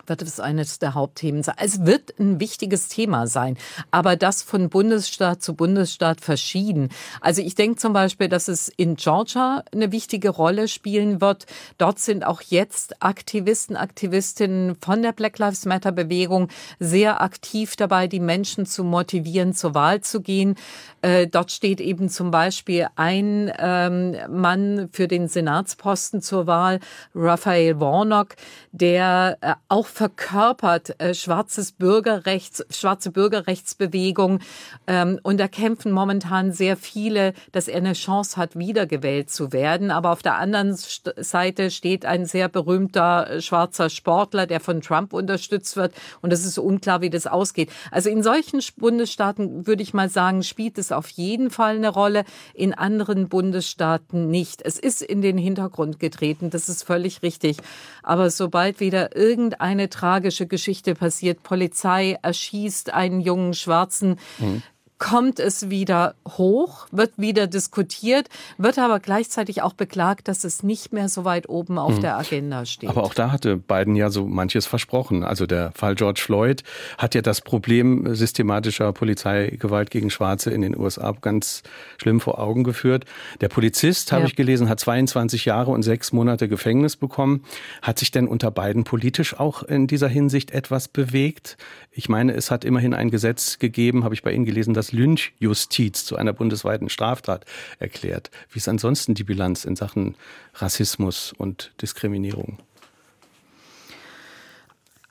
[0.09, 1.55] wird es eines der Hauptthemen sein.
[1.59, 3.57] Es wird ein wichtiges Thema sein,
[3.91, 6.89] aber das von Bundesstaat zu Bundesstaat verschieden.
[7.21, 11.45] Also ich denke zum Beispiel, dass es in Georgia eine wichtige Rolle spielen wird.
[11.77, 18.07] Dort sind auch jetzt Aktivisten, Aktivistinnen von der Black Lives Matter Bewegung sehr aktiv dabei,
[18.07, 20.55] die Menschen zu motivieren, zur Wahl zu gehen.
[21.01, 26.79] Äh, dort steht eben zum Beispiel ein ähm, Mann für den Senatsposten zur Wahl,
[27.13, 28.35] Raphael Warnock,
[28.71, 34.41] der äh, auch verkörpert äh, schwarzes Bürgerrechts, schwarze Bürgerrechtsbewegung.
[34.85, 39.89] Ähm, und da kämpfen momentan sehr viele, dass er eine Chance hat, wiedergewählt zu werden.
[39.89, 45.13] Aber auf der anderen Seite steht ein sehr berühmter äh, schwarzer Sportler, der von Trump
[45.13, 45.95] unterstützt wird.
[46.21, 47.71] Und es ist unklar, wie das ausgeht.
[47.89, 52.23] Also in solchen Bundesstaaten würde ich mal sagen, spielt es auf jeden Fall eine Rolle.
[52.53, 54.61] In anderen Bundesstaaten nicht.
[54.63, 56.51] Es ist in den Hintergrund getreten.
[56.51, 57.57] Das ist völlig richtig.
[58.03, 64.63] Aber sobald wieder irgendeine tragische Geschichte passiert, Polizei erschießt einen jungen Schwarzen, mhm
[64.99, 70.91] kommt es wieder hoch, wird wieder diskutiert, wird aber gleichzeitig auch beklagt, dass es nicht
[70.91, 72.01] mehr so weit oben auf hm.
[72.01, 72.89] der Agenda steht.
[72.89, 75.23] Aber auch da hatte Biden ja so manches versprochen.
[75.23, 76.63] Also der Fall George Floyd
[76.97, 81.63] hat ja das Problem systematischer Polizeigewalt gegen Schwarze in den USA ganz
[81.97, 83.05] schlimm vor Augen geführt.
[83.41, 84.27] Der Polizist, habe ja.
[84.27, 87.43] ich gelesen, hat 22 Jahre und sechs Monate Gefängnis bekommen.
[87.81, 91.57] Hat sich denn unter Biden politisch auch in dieser Hinsicht etwas bewegt?
[91.97, 96.05] Ich meine, es hat immerhin ein Gesetz gegeben, habe ich bei Ihnen gelesen, das Lynchjustiz
[96.05, 97.43] zu einer bundesweiten Straftat
[97.79, 98.29] erklärt.
[98.51, 100.13] Wie ist ansonsten die Bilanz in Sachen
[100.53, 102.59] Rassismus und Diskriminierung?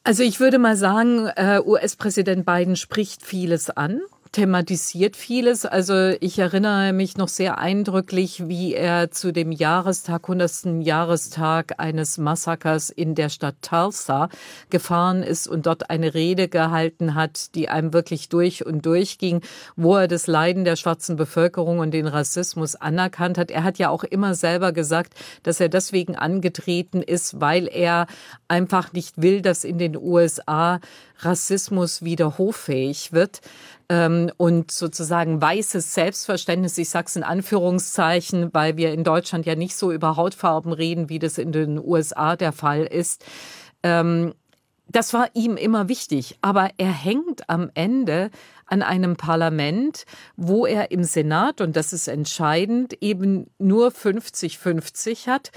[0.05, 4.01] Also ich würde mal sagen, äh, US-Präsident Biden spricht vieles an
[4.37, 5.65] thematisiert vieles.
[5.65, 10.85] Also ich erinnere mich noch sehr eindrücklich, wie er zu dem Jahrestag, 100.
[10.85, 14.29] Jahrestag eines Massakers in der Stadt Tulsa
[14.69, 19.41] gefahren ist und dort eine Rede gehalten hat, die einem wirklich durch und durch ging,
[19.75, 23.51] wo er das Leiden der schwarzen Bevölkerung und den Rassismus anerkannt hat.
[23.51, 28.07] Er hat ja auch immer selber gesagt, dass er deswegen angetreten ist, weil er
[28.49, 30.79] einfach nicht will, dass in den USA
[31.21, 33.41] Rassismus wieder hoffähig wird
[33.89, 39.55] ähm, und sozusagen weißes Selbstverständnis, ich sage es in Anführungszeichen, weil wir in Deutschland ja
[39.55, 43.25] nicht so über Hautfarben reden, wie das in den USA der Fall ist.
[43.83, 44.35] Ähm,
[44.89, 48.31] das war ihm immer wichtig, aber er hängt am Ende
[48.67, 50.05] an einem Parlament,
[50.37, 55.51] wo er im Senat, und das ist entscheidend, eben nur 50-50 hat.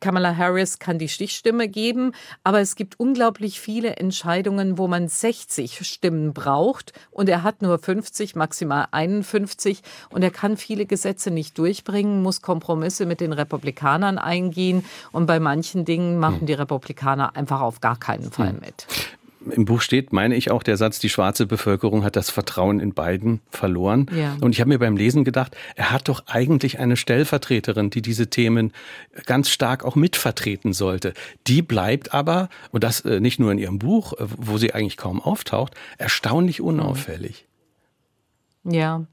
[0.00, 5.86] Kamala Harris kann die Stichstimme geben, aber es gibt unglaublich viele Entscheidungen, wo man 60
[5.86, 11.58] Stimmen braucht und er hat nur 50, maximal 51 und er kann viele Gesetze nicht
[11.58, 16.46] durchbringen, muss Kompromisse mit den Republikanern eingehen und bei manchen Dingen machen hm.
[16.46, 18.60] die Republikaner einfach auf gar keinen Fall hm.
[18.60, 18.86] mit
[19.50, 22.92] im Buch steht, meine ich auch der Satz, die schwarze Bevölkerung hat das Vertrauen in
[22.92, 24.06] Biden verloren.
[24.16, 24.36] Ja.
[24.40, 28.28] Und ich habe mir beim Lesen gedacht, er hat doch eigentlich eine Stellvertreterin, die diese
[28.28, 28.72] Themen
[29.26, 31.14] ganz stark auch mitvertreten sollte.
[31.46, 34.96] Die bleibt aber, und das äh, nicht nur in ihrem Buch, äh, wo sie eigentlich
[34.96, 37.46] kaum auftaucht, erstaunlich unauffällig.
[38.64, 39.06] Ja.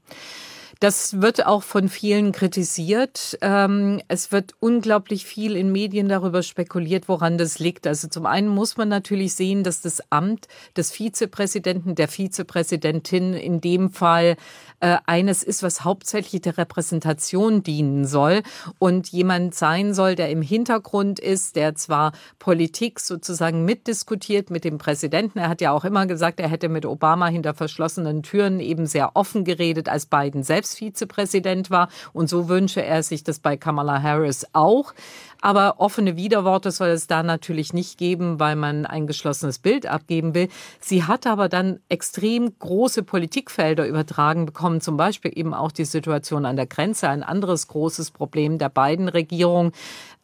[0.80, 3.36] Das wird auch von vielen kritisiert.
[3.40, 7.88] Ähm, es wird unglaublich viel in Medien darüber spekuliert, woran das liegt.
[7.88, 13.60] Also zum einen muss man natürlich sehen, dass das Amt des Vizepräsidenten, der Vizepräsidentin in
[13.60, 14.36] dem Fall
[14.78, 18.42] äh, eines ist, was hauptsächlich der Repräsentation dienen soll
[18.78, 24.78] und jemand sein soll, der im Hintergrund ist, der zwar Politik sozusagen mitdiskutiert mit dem
[24.78, 25.40] Präsidenten.
[25.40, 29.16] Er hat ja auch immer gesagt, er hätte mit Obama hinter verschlossenen Türen eben sehr
[29.16, 31.88] offen geredet, als Biden selbst Vizepräsident war.
[32.12, 34.94] Und so wünsche er sich das bei Kamala Harris auch.
[35.40, 40.34] Aber offene Widerworte soll es da natürlich nicht geben, weil man ein geschlossenes Bild abgeben
[40.34, 40.48] will.
[40.80, 46.44] Sie hat aber dann extrem große Politikfelder übertragen bekommen, zum Beispiel eben auch die Situation
[46.44, 49.72] an der Grenze, ein anderes großes Problem der beiden Regierungen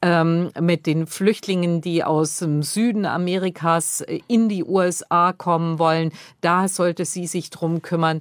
[0.02, 6.12] ähm, mit den Flüchtlingen, die aus dem Süden Amerikas in die USA kommen wollen.
[6.40, 8.20] Da sollte sie sich drum kümmern.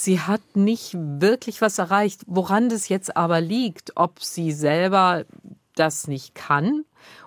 [0.00, 2.20] Sie hat nicht wirklich was erreicht.
[2.28, 5.24] Woran das jetzt aber liegt, ob sie selber
[5.74, 6.84] das nicht kann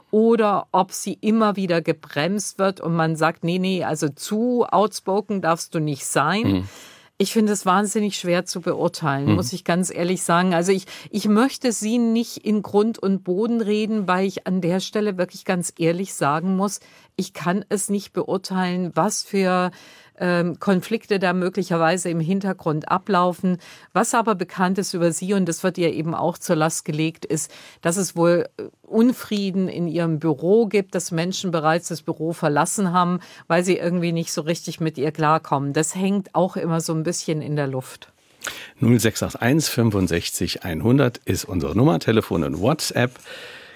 [0.10, 5.42] oder ob sie immer wieder gebremst wird und man sagt, nee, nee, also zu outspoken
[5.42, 6.44] darfst du nicht sein.
[6.44, 6.70] Mhm.
[7.18, 9.36] Ich finde es wahnsinnig schwer zu beurteilen, mhm.
[9.36, 10.54] muss ich ganz ehrlich sagen.
[10.54, 14.80] Also ich, ich möchte sie nicht in Grund und Boden reden, weil ich an der
[14.80, 16.80] Stelle wirklich ganz ehrlich sagen muss,
[17.18, 19.72] ich kann es nicht beurteilen, was für
[20.22, 23.58] ähm, Konflikte da möglicherweise im Hintergrund ablaufen.
[23.92, 27.26] Was aber bekannt ist über sie, und das wird ihr eben auch zur Last gelegt,
[27.26, 32.34] ist, dass es wohl äh, Unfrieden in ihrem Büro gibt, dass Menschen bereits das Büro
[32.34, 35.74] verlassen haben, weil sie irgendwie nicht so richtig mit ihr klarkommen.
[35.74, 38.12] Das hängt auch immer so ein bisschen in der Luft.
[38.80, 43.12] 0681 65 100 ist unsere Nummer, Telefon und WhatsApp.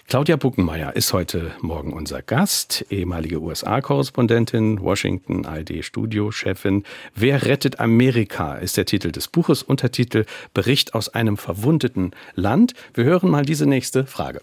[0.08, 6.84] Claudia Buckenmeier ist heute Morgen unser Gast, ehemalige USA-Korrespondentin, Washington ARD-Studiochefin.
[7.16, 12.74] Wer rettet Amerika ist der Titel des Buches, Untertitel Bericht aus einem verwundeten Land.
[12.94, 14.42] Wir hören mal diese nächste Frage.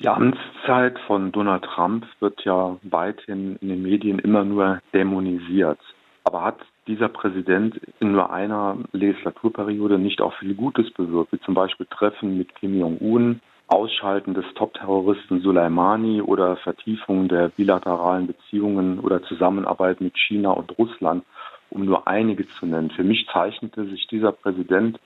[0.00, 5.78] Die Amtszeit von Donald Trump wird ja weithin in den Medien immer nur dämonisiert.
[6.24, 6.58] Aber hat
[6.88, 12.36] dieser Präsident in nur einer Legislaturperiode nicht auch viel Gutes bewirkt, wie zum Beispiel Treffen
[12.36, 20.16] mit Kim Jong-un, Ausschalten des Top-Terroristen Soleimani oder Vertiefung der bilateralen Beziehungen oder Zusammenarbeit mit
[20.16, 21.24] China und Russland,
[21.70, 22.90] um nur einige zu nennen.
[22.90, 24.98] Für mich zeichnete sich dieser Präsident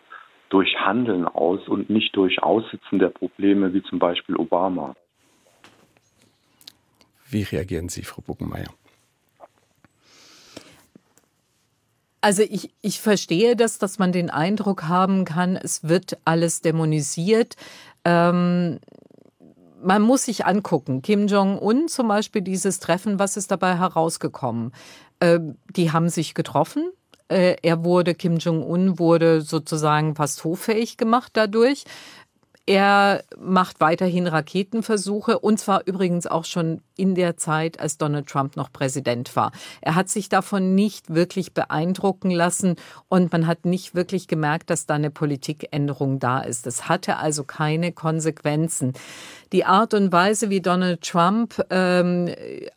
[0.48, 4.94] durch Handeln aus und nicht durch Aussitzen der Probleme wie zum Beispiel Obama.
[7.28, 8.68] Wie reagieren Sie, Frau Buckenmeier?
[12.22, 17.56] Also ich, ich verstehe das, dass man den Eindruck haben kann, es wird alles dämonisiert.
[18.04, 18.78] Ähm,
[19.82, 21.02] man muss sich angucken.
[21.02, 24.72] Kim Jong-un zum Beispiel, dieses Treffen, was ist dabei herausgekommen?
[25.18, 25.40] Äh,
[25.74, 26.92] die haben sich getroffen.
[27.26, 31.84] Äh, er wurde, Kim Jong-un wurde sozusagen fast hoffähig gemacht dadurch.
[32.64, 38.54] Er macht weiterhin Raketenversuche und zwar übrigens auch schon in der Zeit, als Donald Trump
[38.54, 39.50] noch Präsident war.
[39.80, 42.76] Er hat sich davon nicht wirklich beeindrucken lassen
[43.08, 46.64] und man hat nicht wirklich gemerkt, dass da eine Politikänderung da ist.
[46.64, 48.92] Das hatte also keine Konsequenzen.
[49.50, 52.30] Die Art und Weise, wie Donald Trump ähm,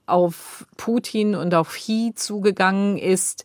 [0.08, 3.43] auf Putin und auf Xi zugegangen ist,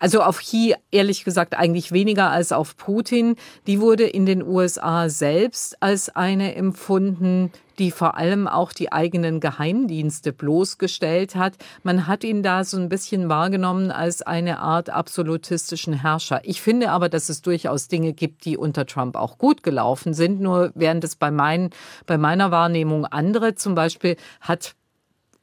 [0.00, 3.36] also auf Xi ehrlich gesagt eigentlich weniger als auf Putin.
[3.66, 9.40] Die wurde in den USA selbst als eine empfunden, die vor allem auch die eigenen
[9.40, 11.54] Geheimdienste bloßgestellt hat.
[11.82, 16.40] Man hat ihn da so ein bisschen wahrgenommen als eine Art absolutistischen Herrscher.
[16.44, 20.40] Ich finde aber, dass es durchaus Dinge gibt, die unter Trump auch gut gelaufen sind.
[20.40, 21.70] Nur während es bei, mein,
[22.06, 24.74] bei meiner Wahrnehmung andere, zum Beispiel hat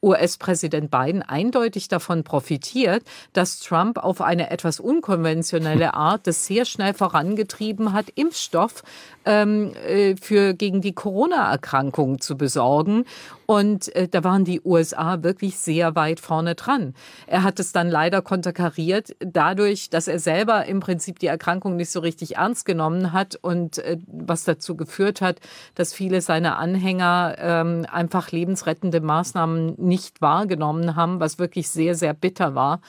[0.02, 6.94] US-Präsident Biden eindeutig davon profitiert, dass Trump auf eine etwas unkonventionelle Art das sehr schnell
[6.94, 8.82] vorangetrieben hat, Impfstoff
[9.28, 13.04] ähm, äh, für gegen die Corona-Erkrankung zu besorgen.
[13.44, 16.94] Und äh, da waren die USA wirklich sehr weit vorne dran.
[17.26, 21.90] Er hat es dann leider konterkariert dadurch, dass er selber im Prinzip die Erkrankung nicht
[21.90, 25.40] so richtig ernst genommen hat und äh, was dazu geführt hat,
[25.74, 32.14] dass viele seiner Anhänger ähm, einfach lebensrettende Maßnahmen nicht wahrgenommen haben, was wirklich sehr, sehr
[32.14, 32.80] bitter war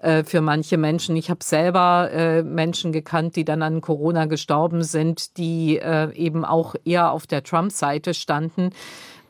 [0.00, 1.16] äh, für manche Menschen.
[1.16, 6.44] Ich habe selber äh, Menschen gekannt, die dann an Corona gestorben sind, die äh, eben
[6.44, 8.70] auch eher auf der Trump-Seite standen.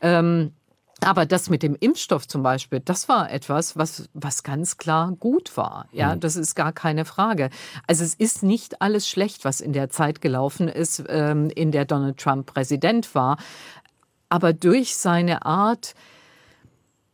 [0.01, 0.53] Ähm,
[1.01, 5.57] aber das mit dem Impfstoff zum Beispiel, das war etwas, was, was ganz klar gut
[5.57, 5.87] war.
[5.93, 6.21] Ja, mhm.
[6.21, 7.51] das ist gar keine Frage.
[7.87, 11.85] Also es ist nicht alles schlecht, was in der Zeit gelaufen ist, ähm, in der
[11.85, 13.37] Donald Trump Präsident war.
[14.31, 15.95] Aber durch seine Art,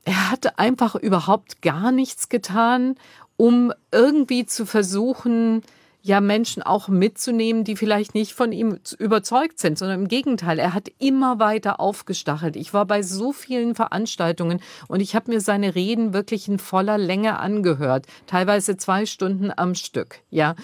[0.05, 2.95] er hatte einfach überhaupt gar nichts getan,
[3.43, 5.63] um irgendwie zu versuchen,
[6.01, 10.75] ja Menschen auch mitzunehmen, die vielleicht nicht von ihm überzeugt sind, sondern im Gegenteil, er
[10.75, 12.55] hat immer weiter aufgestachelt.
[12.55, 16.99] Ich war bei so vielen Veranstaltungen und ich habe mir seine Reden wirklich in voller
[16.99, 20.55] Länge angehört, teilweise zwei Stunden am Stück, ja.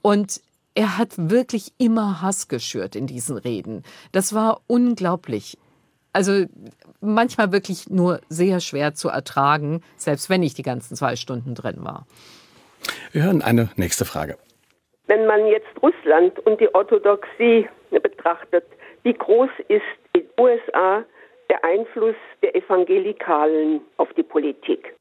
[0.00, 0.40] Und
[0.76, 3.82] er hat wirklich immer Hass geschürt in diesen Reden.
[4.12, 5.58] Das war unglaublich.
[6.18, 6.46] Also
[7.00, 11.76] manchmal wirklich nur sehr schwer zu ertragen, selbst wenn ich die ganzen zwei Stunden drin
[11.84, 12.08] war.
[13.12, 14.36] Wir hören eine nächste Frage.
[15.06, 18.64] Wenn man jetzt Russland und die Orthodoxie betrachtet,
[19.04, 19.80] wie groß ist
[20.12, 21.04] in den USA
[21.48, 24.96] der Einfluss der Evangelikalen auf die Politik?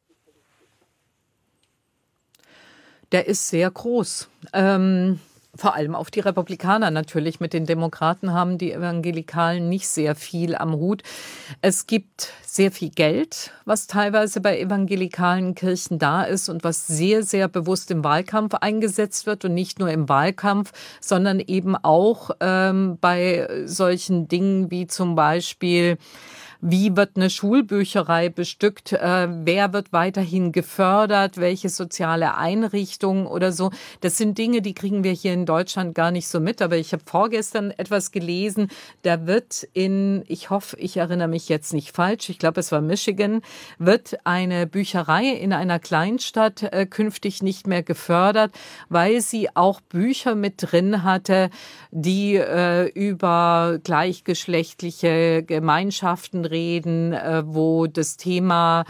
[3.11, 4.29] Der ist sehr groß.
[4.53, 5.19] Ähm,
[5.57, 7.39] vor allem auf die Republikaner natürlich.
[7.39, 11.03] Mit den Demokraten haben die Evangelikalen nicht sehr viel am Hut.
[11.61, 17.23] Es gibt sehr viel Geld, was teilweise bei evangelikalen Kirchen da ist und was sehr,
[17.23, 22.97] sehr bewusst im Wahlkampf eingesetzt wird und nicht nur im Wahlkampf, sondern eben auch ähm,
[22.99, 25.97] bei solchen Dingen wie zum Beispiel
[26.61, 33.71] wie wird eine Schulbücherei bestückt, äh, wer wird weiterhin gefördert, welche soziale Einrichtung oder so.
[34.01, 36.61] Das sind Dinge, die kriegen wir hier in Deutschland gar nicht so mit.
[36.61, 38.69] Aber ich habe vorgestern etwas gelesen,
[39.03, 42.81] da wird in, ich hoffe, ich erinnere mich jetzt nicht falsch, ich glaube, es war
[42.81, 43.41] Michigan,
[43.77, 48.51] wird eine Bücherei in einer Kleinstadt äh, künftig nicht mehr gefördert,
[48.89, 51.49] weil sie auch Bücher mit drin hatte,
[51.91, 58.85] die äh, über gleichgeschlechtliche Gemeinschaften reden, äh, wo das Thema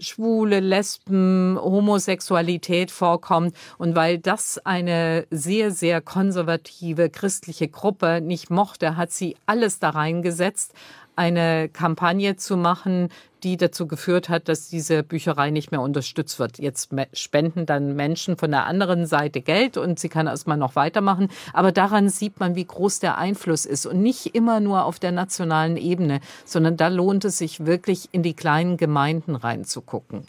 [0.00, 3.54] Schwule, Lesben, Homosexualität vorkommt.
[3.78, 9.90] Und weil das eine sehr, sehr konservative christliche Gruppe nicht mochte, hat sie alles da
[9.90, 10.72] reingesetzt,
[11.20, 13.10] eine Kampagne zu machen,
[13.42, 16.58] die dazu geführt hat, dass diese Bücherei nicht mehr unterstützt wird.
[16.58, 21.28] Jetzt spenden dann Menschen von der anderen Seite Geld und sie kann erstmal noch weitermachen.
[21.52, 25.12] Aber daran sieht man, wie groß der Einfluss ist und nicht immer nur auf der
[25.12, 30.26] nationalen Ebene, sondern da lohnt es sich wirklich in die kleinen Gemeinden reinzugucken.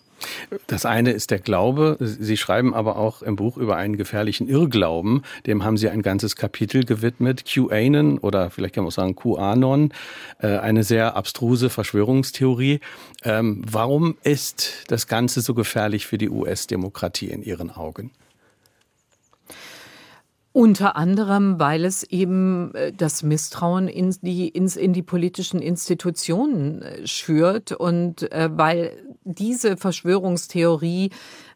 [0.67, 1.97] Das eine ist der Glaube.
[1.99, 5.23] Sie schreiben aber auch im Buch über einen gefährlichen Irrglauben.
[5.45, 7.45] Dem haben Sie ein ganzes Kapitel gewidmet.
[7.45, 9.93] QAnon oder vielleicht kann man auch sagen QAnon,
[10.39, 12.79] äh, eine sehr abstruse Verschwörungstheorie.
[13.23, 18.11] Ähm, warum ist das Ganze so gefährlich für die US-Demokratie in Ihren Augen?
[20.53, 26.81] Unter anderem, weil es eben äh, das Misstrauen in die, ins, in die politischen Institutionen
[26.81, 28.91] äh, schürt und äh, weil
[29.23, 31.09] diese Verschwörungstheorie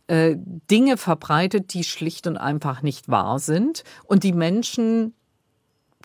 [0.08, 3.84] Dinge verbreitet, die schlicht und einfach nicht wahr sind.
[4.04, 5.16] Und die Menschen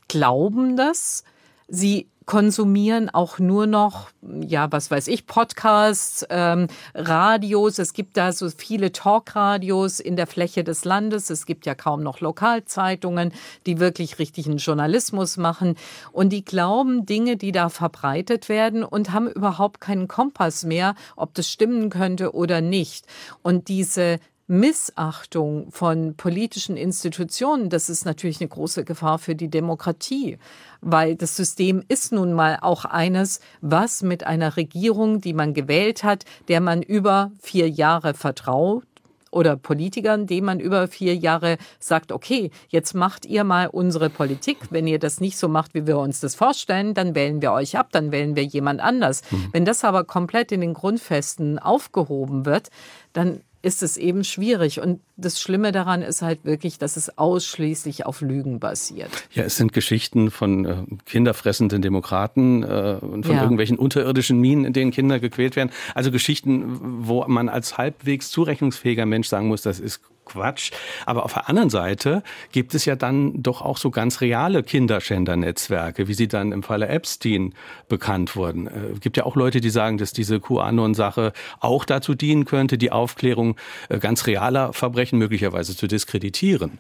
[0.08, 1.22] glauben das.
[1.70, 7.80] Sie konsumieren auch nur noch, ja, was weiß ich, Podcasts, ähm, Radios.
[7.80, 11.30] Es gibt da so viele Talkradios in der Fläche des Landes.
[11.30, 13.32] Es gibt ja kaum noch Lokalzeitungen,
[13.66, 15.74] die wirklich richtigen Journalismus machen.
[16.12, 21.34] Und die glauben Dinge, die da verbreitet werden und haben überhaupt keinen Kompass mehr, ob
[21.34, 23.06] das stimmen könnte oder nicht.
[23.42, 24.20] Und diese
[24.50, 30.38] Missachtung von politischen Institutionen, das ist natürlich eine große Gefahr für die Demokratie,
[30.80, 36.02] weil das System ist nun mal auch eines, was mit einer Regierung, die man gewählt
[36.02, 38.82] hat, der man über vier Jahre vertraut,
[39.30, 44.58] oder Politikern, denen man über vier Jahre sagt, okay, jetzt macht ihr mal unsere Politik.
[44.70, 47.78] Wenn ihr das nicht so macht, wie wir uns das vorstellen, dann wählen wir euch
[47.78, 49.22] ab, dann wählen wir jemand anders.
[49.30, 49.48] Mhm.
[49.52, 52.70] Wenn das aber komplett in den Grundfesten aufgehoben wird,
[53.12, 54.80] dann ist es eben schwierig.
[54.80, 59.10] Und das Schlimme daran ist halt wirklich, dass es ausschließlich auf Lügen basiert.
[59.32, 63.42] Ja, es sind Geschichten von äh, kinderfressenden Demokraten äh, und von ja.
[63.42, 65.70] irgendwelchen unterirdischen Minen, in denen Kinder gequält werden.
[65.94, 70.00] Also Geschichten, wo man als halbwegs zurechnungsfähiger Mensch sagen muss, das ist
[70.30, 70.70] Quatsch.
[71.06, 72.22] Aber auf der anderen Seite
[72.52, 76.88] gibt es ja dann doch auch so ganz reale Kinderschändernetzwerke, wie sie dann im Falle
[76.88, 77.54] Epstein
[77.88, 78.66] bekannt wurden.
[78.66, 82.78] Es äh, gibt ja auch Leute, die sagen, dass diese QAnon-Sache auch dazu dienen könnte,
[82.78, 83.56] die Aufklärung
[83.88, 86.78] äh, ganz realer Verbrechen möglicherweise zu diskreditieren.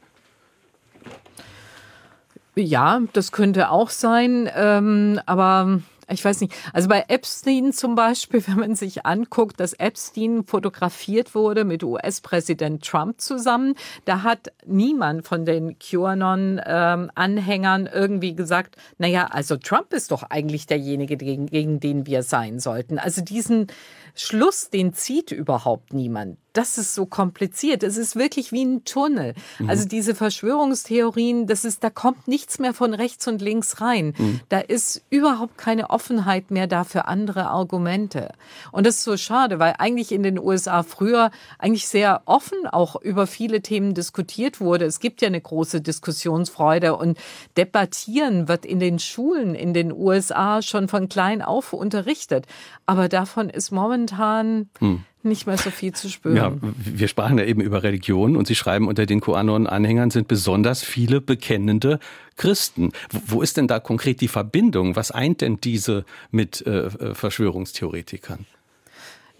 [2.56, 5.80] Ja, das könnte auch sein, ähm, aber
[6.10, 6.54] ich weiß nicht.
[6.72, 12.84] Also bei Epstein zum Beispiel, wenn man sich anguckt, dass Epstein fotografiert wurde mit US-Präsident
[12.84, 20.10] Trump zusammen, da hat niemand von den QAnon-Anhängern ähm, irgendwie gesagt, naja, also Trump ist
[20.10, 22.98] doch eigentlich derjenige, gegen, gegen den wir sein sollten.
[22.98, 23.68] Also diesen
[24.14, 27.82] Schluss, den zieht überhaupt niemand das ist so kompliziert.
[27.82, 29.34] Es ist wirklich wie ein Tunnel.
[29.58, 29.70] Mhm.
[29.70, 34.14] Also diese Verschwörungstheorien, das ist, da kommt nichts mehr von rechts und links rein.
[34.18, 34.40] Mhm.
[34.48, 38.32] Da ist überhaupt keine Offenheit mehr da für andere Argumente.
[38.72, 42.96] Und das ist so schade, weil eigentlich in den USA früher eigentlich sehr offen auch
[42.96, 44.86] über viele Themen diskutiert wurde.
[44.86, 47.18] Es gibt ja eine große Diskussionsfreude und
[47.58, 52.46] debattieren wird in den Schulen in den USA schon von klein auf unterrichtet.
[52.86, 56.36] Aber davon ist momentan mhm nicht mehr so viel zu spüren.
[56.36, 60.82] Ja, wir sprachen ja eben über Religion und Sie schreiben, unter den QAnon-Anhängern sind besonders
[60.82, 61.98] viele bekennende
[62.36, 62.92] Christen.
[63.10, 64.96] Wo ist denn da konkret die Verbindung?
[64.96, 68.46] Was eint denn diese mit äh, äh, Verschwörungstheoretikern?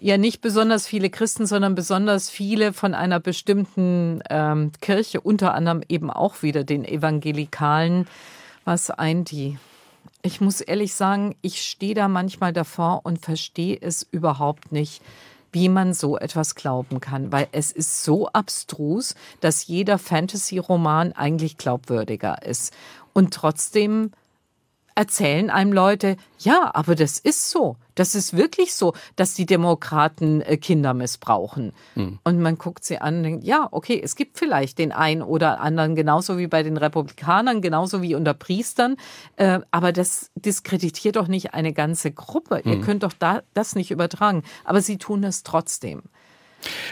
[0.03, 5.83] Ja, nicht besonders viele Christen, sondern besonders viele von einer bestimmten ähm, Kirche, unter anderem
[5.89, 8.07] eben auch wieder den Evangelikalen.
[8.65, 9.59] Was eint die?
[10.23, 15.03] Ich muss ehrlich sagen, ich stehe da manchmal davor und verstehe es überhaupt nicht
[15.53, 21.59] wie man so etwas glauben kann, weil es ist so abstrus, dass jeder Fantasy-Roman eigentlich
[21.59, 22.73] glaubwürdiger ist.
[23.13, 24.13] Und trotzdem
[24.95, 27.77] erzählen einem Leute, ja, aber das ist so.
[28.01, 31.75] Das ist wirklich so, dass die Demokraten äh, Kinder missbrauchen.
[31.97, 32.19] Mhm.
[32.25, 35.61] Und man guckt sie an und denkt, ja, okay, es gibt vielleicht den einen oder
[35.61, 38.97] anderen, genauso wie bei den Republikanern, genauso wie unter Priestern.
[39.37, 42.63] Äh, aber das diskreditiert doch nicht eine ganze Gruppe.
[42.65, 42.73] Mhm.
[42.73, 44.45] Ihr könnt doch da, das nicht übertragen.
[44.65, 46.05] Aber sie tun es trotzdem.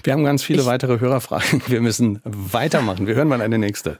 [0.02, 1.62] Wir haben ganz viele ich weitere Hörerfragen.
[1.68, 3.06] Wir müssen weitermachen.
[3.06, 3.98] Wir hören mal eine nächste.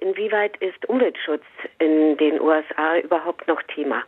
[0.00, 1.44] Inwieweit ist Umweltschutz
[1.78, 4.02] in den USA überhaupt noch Thema?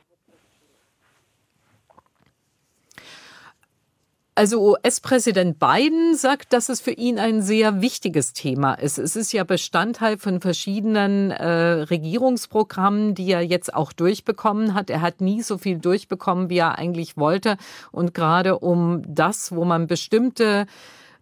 [4.37, 8.99] Also US-Präsident Biden sagt, dass es für ihn ein sehr wichtiges Thema ist.
[8.99, 11.47] Es ist ja Bestandteil von verschiedenen äh,
[11.85, 14.91] Regierungsprogrammen, die er jetzt auch durchbekommen hat.
[14.91, 17.57] Er hat nie so viel durchbekommen, wie er eigentlich wollte.
[17.93, 20.67] Und gerade um das, wo man bestimmte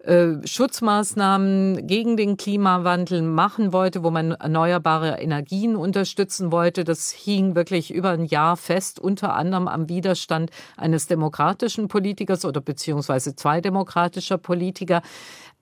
[0.04, 6.82] äh, Schutzmaßnahmen gegen den Klimawandel machen wollte, wo man erneuerbare Energien unterstützen wollte.
[6.82, 12.60] Das hing wirklich über ein Jahr fest, unter anderem am Widerstand eines demokratischen Politikers oder
[12.60, 15.02] beziehungsweise zwei demokratischer Politiker.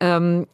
[0.01, 0.47] Ähm,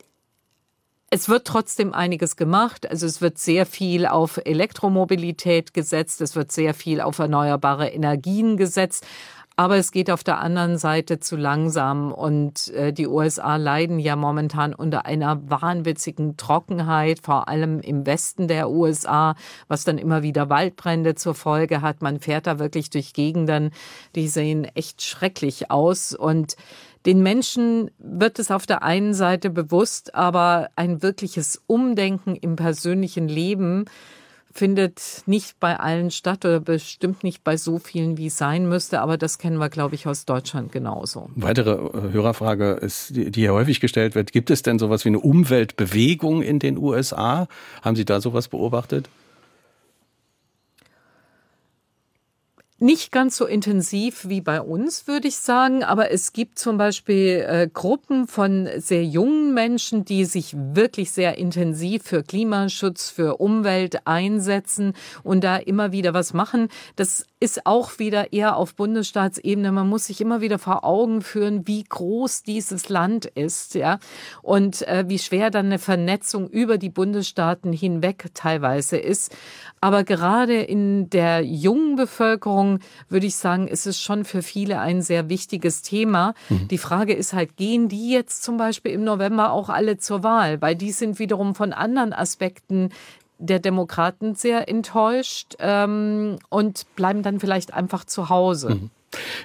[1.09, 2.91] es wird trotzdem einiges gemacht.
[2.91, 6.20] Also es wird sehr viel auf Elektromobilität gesetzt.
[6.20, 9.07] Es wird sehr viel auf erneuerbare Energien gesetzt.
[9.59, 14.15] Aber es geht auf der anderen Seite zu langsam und äh, die USA leiden ja
[14.15, 19.35] momentan unter einer wahnwitzigen Trockenheit, vor allem im Westen der USA,
[19.67, 22.03] was dann immer wieder Waldbrände zur Folge hat.
[22.03, 23.71] Man fährt da wirklich durch Gegenden,
[24.15, 26.57] die sehen echt schrecklich aus und
[27.07, 33.27] den Menschen wird es auf der einen Seite bewusst, aber ein wirkliches Umdenken im persönlichen
[33.27, 33.87] Leben
[34.57, 39.01] findet nicht bei allen statt oder bestimmt nicht bei so vielen, wie es sein müsste.
[39.01, 41.31] Aber das kennen wir, glaube ich, aus Deutschland genauso.
[41.35, 44.33] Weitere äh, Hörerfrage ist, die hier häufig gestellt wird.
[44.33, 47.49] Gibt es denn sowas wie eine Umweltbewegung in den USA?
[47.83, 49.09] Haben Sie da sowas beobachtet?
[52.79, 57.43] Nicht ganz so intensiv wie bei uns, würde ich sagen, aber es gibt zum Beispiel
[57.49, 64.07] äh, Gruppen von sehr jungen Menschen, die sich wirklich sehr intensiv für Klimaschutz, für Umwelt
[64.07, 66.68] einsetzen und da immer wieder was machen.
[66.97, 69.70] Das ist auch wieder eher auf Bundesstaatsebene.
[69.70, 73.99] Man muss sich immer wieder vor Augen führen, wie groß dieses Land ist, ja,
[74.43, 79.37] und äh, wie schwer dann eine Vernetzung über die Bundesstaaten hinweg teilweise ist.
[79.82, 82.80] Aber gerade in der jungen Bevölkerung
[83.11, 86.32] würde ich sagen, ist es schon für viele ein sehr wichtiges Thema.
[86.49, 86.68] Mhm.
[86.68, 90.62] Die Frage ist halt, gehen die jetzt zum Beispiel im November auch alle zur Wahl?
[90.62, 92.89] Weil die sind wiederum von anderen Aspekten
[93.39, 98.76] der Demokraten sehr enttäuscht ähm, und bleiben dann vielleicht einfach zu Hause.
[98.76, 98.91] Mhm.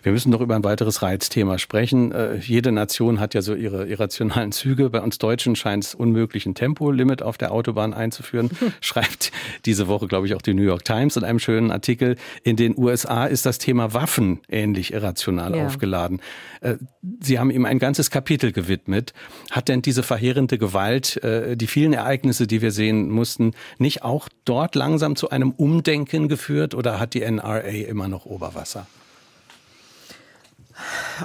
[0.04, 2.12] Wir müssen noch über ein weiteres Reizthema sprechen.
[2.12, 4.90] Äh, jede Nation hat ja so ihre irrationalen Züge.
[4.90, 8.50] Bei uns Deutschen scheint es unmöglich, ein Tempolimit auf der Autobahn einzuführen.
[8.82, 9.32] Schreibt
[9.66, 12.16] diese Woche, glaube ich, auch die New York Times in einem schönen Artikel.
[12.44, 15.66] In den USA ist das Thema Waffen ähnlich irrational ja.
[15.66, 16.22] aufgeladen.
[16.62, 16.76] Äh,
[17.20, 19.14] Sie haben ihm ein ganzes Kapitel gewidmet.
[19.50, 24.30] Hat denn diese verheerende Gewalt, äh, die vielen Ereignisse, die wir sehen mussten, nicht auch
[24.46, 28.88] dort langsam zu einem Umdenken geführt oder hat die NRA immer noch Oberwasser?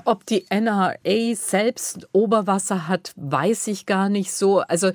[0.04, 4.61] Ob die NRA selbst Oberwasser hat, weiß ich gar nicht so.
[4.61, 4.92] Also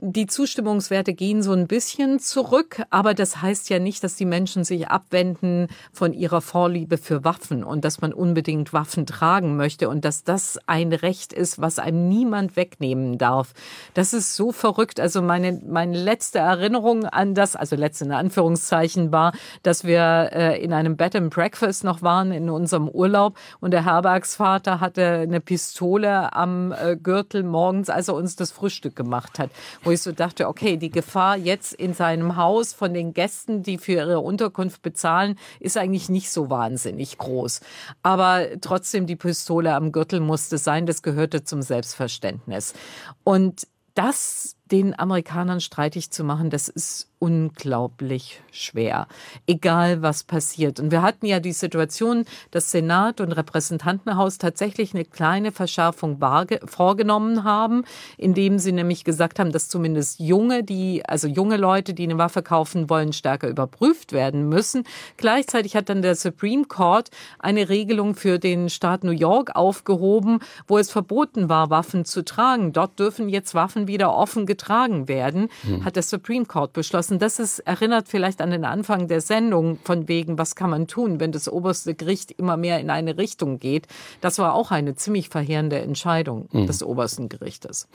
[0.00, 4.64] die Zustimmungswerte gehen so ein bisschen zurück, aber das heißt ja nicht, dass die Menschen
[4.64, 10.04] sich abwenden von ihrer Vorliebe für Waffen und dass man unbedingt Waffen tragen möchte und
[10.04, 13.54] dass das ein Recht ist, was einem niemand wegnehmen darf.
[13.94, 14.98] Das ist so verrückt.
[14.98, 19.32] Also meine, meine letzte Erinnerung an das, also letzte in Anführungszeichen war,
[19.62, 23.84] dass wir äh, in einem Bed and Breakfast noch waren in unserem Urlaub und der
[23.84, 29.50] Herbergsvater hatte eine Pistole am äh, Gürtel morgens, als er uns das Frühstück gemacht hat,
[29.84, 33.78] wo ich so dachte, okay, die Gefahr jetzt in seinem Haus von den Gästen, die
[33.78, 37.60] für ihre Unterkunft bezahlen, ist eigentlich nicht so wahnsinnig groß.
[38.02, 42.74] Aber trotzdem, die Pistole am Gürtel musste sein, das gehörte zum Selbstverständnis.
[43.22, 49.06] Und das den Amerikanern streitig zu machen, das ist unglaublich schwer,
[49.46, 50.78] egal was passiert.
[50.78, 56.18] Und wir hatten ja die Situation, dass Senat und Repräsentantenhaus tatsächlich eine kleine Verschärfung
[56.66, 57.84] vorgenommen haben,
[58.18, 62.42] indem sie nämlich gesagt haben, dass zumindest junge, die, also junge Leute, die eine Waffe
[62.42, 64.84] kaufen wollen, stärker überprüft werden müssen.
[65.16, 70.78] Gleichzeitig hat dann der Supreme Court eine Regelung für den Staat New York aufgehoben, wo
[70.78, 72.72] es verboten war, Waffen zu tragen.
[72.72, 75.84] Dort dürfen jetzt Waffen wieder offen getragen werden, hm.
[75.84, 77.03] hat der Supreme Court beschlossen.
[77.08, 81.20] Das ist, erinnert vielleicht an den Anfang der Sendung von wegen, was kann man tun,
[81.20, 83.86] wenn das oberste Gericht immer mehr in eine Richtung geht.
[84.20, 86.66] Das war auch eine ziemlich verheerende Entscheidung hm.
[86.66, 87.88] des obersten Gerichtes.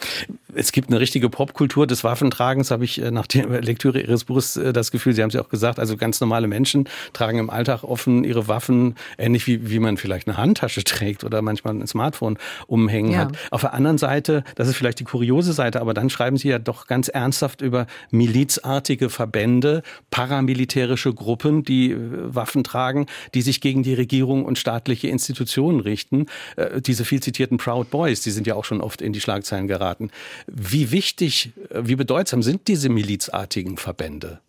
[0.54, 4.58] Es gibt eine richtige Popkultur des Waffentragens, habe ich äh, nach der Lektüre Ihres Buches
[4.58, 7.50] äh, das Gefühl, Sie haben es ja auch gesagt, also ganz normale Menschen tragen im
[7.50, 11.88] Alltag offen ihre Waffen, ähnlich wie, wie man vielleicht eine Handtasche trägt oder manchmal ein
[11.88, 12.38] Smartphone
[12.68, 13.20] umhängen ja.
[13.20, 13.38] hat.
[13.52, 16.60] Auf der anderen Seite, das ist vielleicht die kuriose Seite, aber dann schreiben Sie ja
[16.60, 23.84] doch ganz ernsthaft über milizartige Verbände, paramilitärische Gruppen, die äh, Waffen tragen, die sich gegen
[23.84, 26.26] die Regierung und staatliche Institutionen richten.
[26.58, 29.68] Äh, diese viel zitierten Proud Boys, die sind ja auch schon oft in die Schlagzeilen
[29.68, 30.12] geraten.
[30.48, 34.42] Wie wichtig, äh, wie bedeutsam sind diese milizartigen Verbände?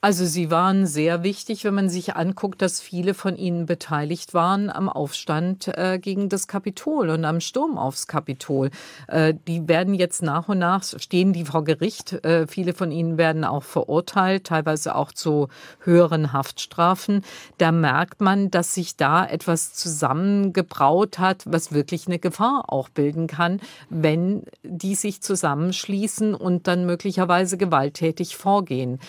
[0.00, 4.70] Also sie waren sehr wichtig, wenn man sich anguckt, dass viele von ihnen beteiligt waren
[4.70, 8.70] am Aufstand äh, gegen das Kapitol und am Sturm aufs Kapitol.
[9.08, 12.12] Äh, die werden jetzt nach und nach, stehen die vor Gericht.
[12.24, 15.48] Äh, viele von ihnen werden auch verurteilt, teilweise auch zu
[15.80, 17.24] höheren Haftstrafen.
[17.58, 23.26] Da merkt man, dass sich da etwas zusammengebraut hat, was wirklich eine Gefahr auch bilden
[23.26, 29.00] kann, wenn die sich zusammenschließen und dann möglicherweise gewalttätig vorgehen.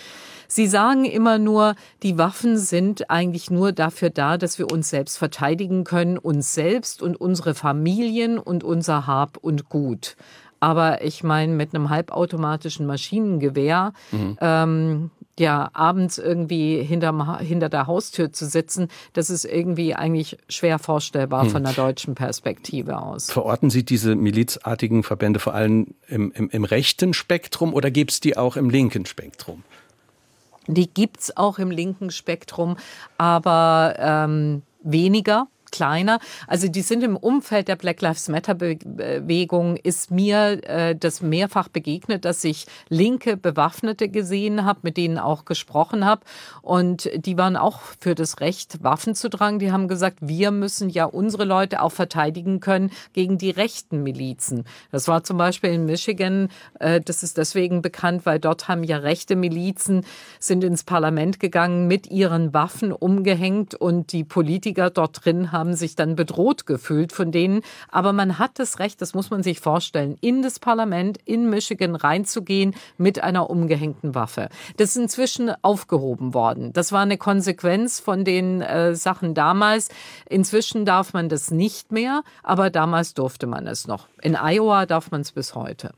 [0.50, 5.16] Sie sagen immer nur, die Waffen sind eigentlich nur dafür da, dass wir uns selbst
[5.16, 10.16] verteidigen können, uns selbst und unsere Familien und unser Hab und Gut.
[10.58, 14.36] Aber ich meine, mit einem halbautomatischen Maschinengewehr, mhm.
[14.40, 20.80] ähm, ja, abends irgendwie hinterm, hinter der Haustür zu sitzen, das ist irgendwie eigentlich schwer
[20.80, 21.50] vorstellbar mhm.
[21.50, 23.30] von der deutschen Perspektive aus.
[23.30, 28.20] Verorten Sie diese milizartigen Verbände vor allem im, im, im rechten Spektrum oder gibt es
[28.20, 29.62] die auch im linken Spektrum?
[30.74, 32.76] Die gibt's auch im linken Spektrum,
[33.18, 36.18] aber ähm, weniger kleiner.
[36.46, 41.68] Also die sind im Umfeld der Black Lives Matter Bewegung ist mir äh, das mehrfach
[41.68, 46.22] begegnet, dass ich linke Bewaffnete gesehen habe, mit denen auch gesprochen habe
[46.62, 49.58] und die waren auch für das Recht Waffen zu tragen.
[49.58, 54.64] Die haben gesagt, wir müssen ja unsere Leute auch verteidigen können gegen die rechten Milizen.
[54.90, 56.48] Das war zum Beispiel in Michigan,
[56.78, 60.04] äh, das ist deswegen bekannt, weil dort haben ja rechte Milizen
[60.38, 65.74] sind ins Parlament gegangen mit ihren Waffen umgehängt und die Politiker dort drin haben haben
[65.74, 67.62] sich dann bedroht gefühlt von denen.
[67.90, 71.94] Aber man hat das Recht, das muss man sich vorstellen, in das Parlament in Michigan
[71.94, 74.48] reinzugehen mit einer umgehängten Waffe.
[74.78, 76.72] Das ist inzwischen aufgehoben worden.
[76.72, 79.90] Das war eine Konsequenz von den äh, Sachen damals.
[80.28, 84.08] Inzwischen darf man das nicht mehr, aber damals durfte man es noch.
[84.22, 85.92] In Iowa darf man es bis heute.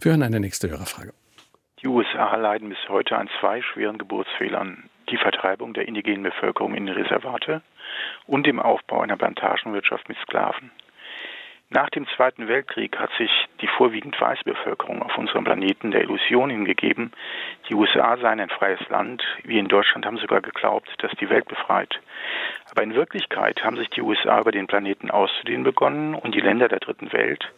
[0.00, 1.12] Wir hören eine nächste Hörerfrage.
[1.82, 4.88] Die USA leiden bis heute an zwei schweren Geburtsfehlern.
[5.10, 7.60] Die Vertreibung der indigenen Bevölkerung in Reservate
[8.26, 10.70] und dem Aufbau einer Plantagenwirtschaft mit Sklaven.
[11.74, 13.30] Nach dem Zweiten Weltkrieg hat sich
[13.62, 17.12] die vorwiegend weiße Bevölkerung auf unserem Planeten der Illusion hingegeben,
[17.70, 19.22] die USA seien ein freies Land.
[19.42, 21.98] Wir in Deutschland haben sogar geglaubt, dass die Welt befreit.
[22.70, 26.68] Aber in Wirklichkeit haben sich die USA über den Planeten auszudehnen begonnen und die Länder
[26.68, 27.50] der dritten Welt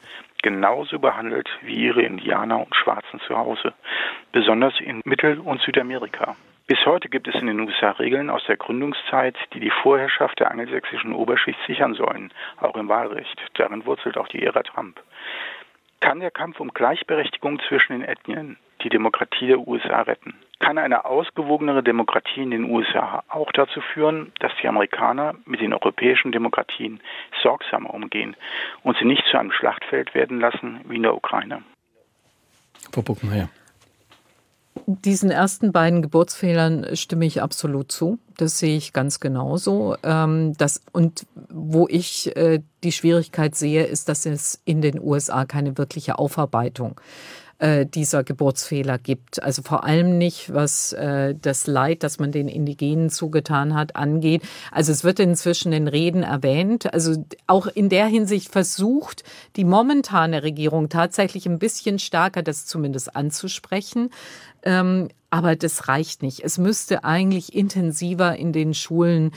[0.45, 3.73] genauso behandelt wie ihre Indianer und Schwarzen zu Hause,
[4.31, 6.37] besonders in Mittel- und Südamerika.
[6.67, 10.51] Bis heute gibt es in den USA Regeln aus der Gründungszeit, die die Vorherrschaft der
[10.51, 13.39] angelsächsischen Oberschicht sichern sollen, auch im Wahlrecht.
[13.53, 14.99] Darin wurzelt auch die Ära Trump.
[16.01, 20.35] Kann der Kampf um Gleichberechtigung zwischen den Ethnien die Demokratie der USA retten?
[20.59, 25.75] Kann eine ausgewogenere Demokratie in den USA auch dazu führen, dass die Amerikaner mit den
[25.75, 27.01] europäischen Demokratien
[27.43, 28.37] sorgsamer umgehen
[28.83, 31.63] und sie nicht zu einem Schlachtfeld werden lassen wie in der Ukraine?
[32.91, 33.51] Frau Buckenmeier.
[34.87, 38.19] Diesen ersten beiden Geburtsfehlern stimme ich absolut zu.
[38.37, 39.97] Das sehe ich ganz genauso.
[40.03, 45.45] Ähm, das, und wo ich äh, die Schwierigkeit sehe, ist, dass es in den USA
[45.45, 47.01] keine wirkliche Aufarbeitung
[47.59, 49.43] äh, dieser Geburtsfehler gibt.
[49.43, 54.43] Also vor allem nicht, was äh, das Leid, das man den Indigenen zugetan hat, angeht.
[54.73, 56.93] Also es wird inzwischen in Reden erwähnt.
[56.93, 59.23] Also auch in der Hinsicht versucht
[59.57, 64.11] die momentane Regierung tatsächlich ein bisschen stärker das zumindest anzusprechen.
[64.65, 66.41] Ähm, aber das reicht nicht.
[66.45, 69.33] Es müsste eigentlich intensiver in den Schulen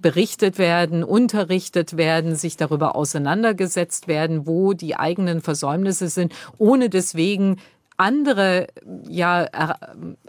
[0.00, 7.56] berichtet werden, unterrichtet werden, sich darüber auseinandergesetzt werden, wo die eigenen Versäumnisse sind, ohne deswegen
[7.96, 8.68] andere,
[9.06, 9.46] ja,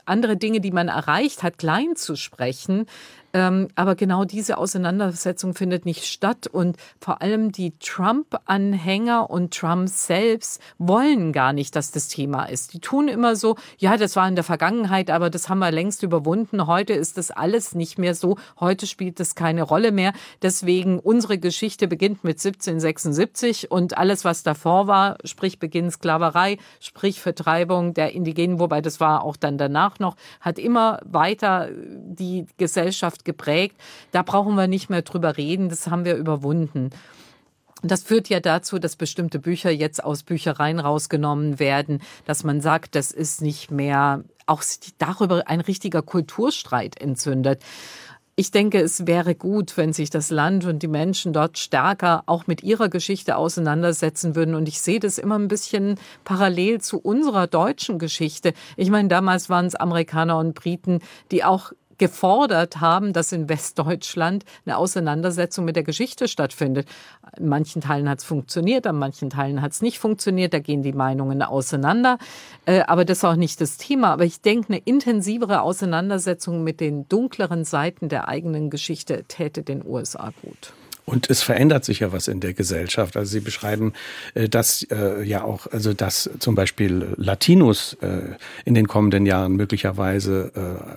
[0.06, 2.86] andere Dinge, die man erreicht hat, klein zu sprechen.
[3.34, 6.48] Ähm, aber genau diese Auseinandersetzung findet nicht statt.
[6.48, 12.74] Und vor allem die Trump-Anhänger und Trump selbst wollen gar nicht, dass das Thema ist.
[12.74, 16.04] Die tun immer so, ja, das war in der Vergangenheit, aber das haben wir längst
[16.04, 16.68] überwunden.
[16.68, 18.38] Heute ist das alles nicht mehr so.
[18.60, 20.14] Heute spielt das keine Rolle mehr.
[20.42, 27.22] Deswegen unsere Geschichte beginnt mit 1776 und alles, was davor war, sprich Beginn Sklaverei, sprich
[27.22, 33.21] Vertreibung der Indigenen, wobei das war auch dann danach noch, hat immer weiter die Gesellschaft
[33.24, 33.76] geprägt.
[34.12, 35.70] Da brauchen wir nicht mehr drüber reden.
[35.70, 36.92] Das haben wir überwunden.
[37.84, 42.96] Das führt ja dazu, dass bestimmte Bücher jetzt aus Büchereien rausgenommen werden, dass man sagt,
[42.96, 44.64] das ist nicht mehr auch
[45.00, 47.64] darüber ein richtiger Kulturstreit entzündet.
[48.36, 52.48] Ich denke, es wäre gut, wenn sich das Land und die Menschen dort stärker auch
[52.48, 54.56] mit ihrer Geschichte auseinandersetzen würden.
[54.56, 58.54] Und ich sehe das immer ein bisschen parallel zu unserer deutschen Geschichte.
[58.78, 61.00] Ich meine, damals waren es Amerikaner und Briten,
[61.30, 66.88] die auch gefordert haben, dass in Westdeutschland eine Auseinandersetzung mit der Geschichte stattfindet.
[67.38, 70.52] In manchen Teilen hat es funktioniert, an manchen Teilen hat es nicht funktioniert.
[70.52, 72.18] Da gehen die Meinungen auseinander.
[72.66, 74.14] Äh, aber das ist auch nicht das Thema.
[74.14, 79.86] Aber ich denke, eine intensivere Auseinandersetzung mit den dunkleren Seiten der eigenen Geschichte täte den
[79.86, 80.74] USA gut.
[81.06, 83.16] Und es verändert sich ja was in der Gesellschaft.
[83.16, 83.94] Also Sie beschreiben,
[84.34, 87.96] äh, dass äh, ja auch, also dass zum Beispiel Latinos
[88.66, 90.52] in den kommenden Jahren möglicherweise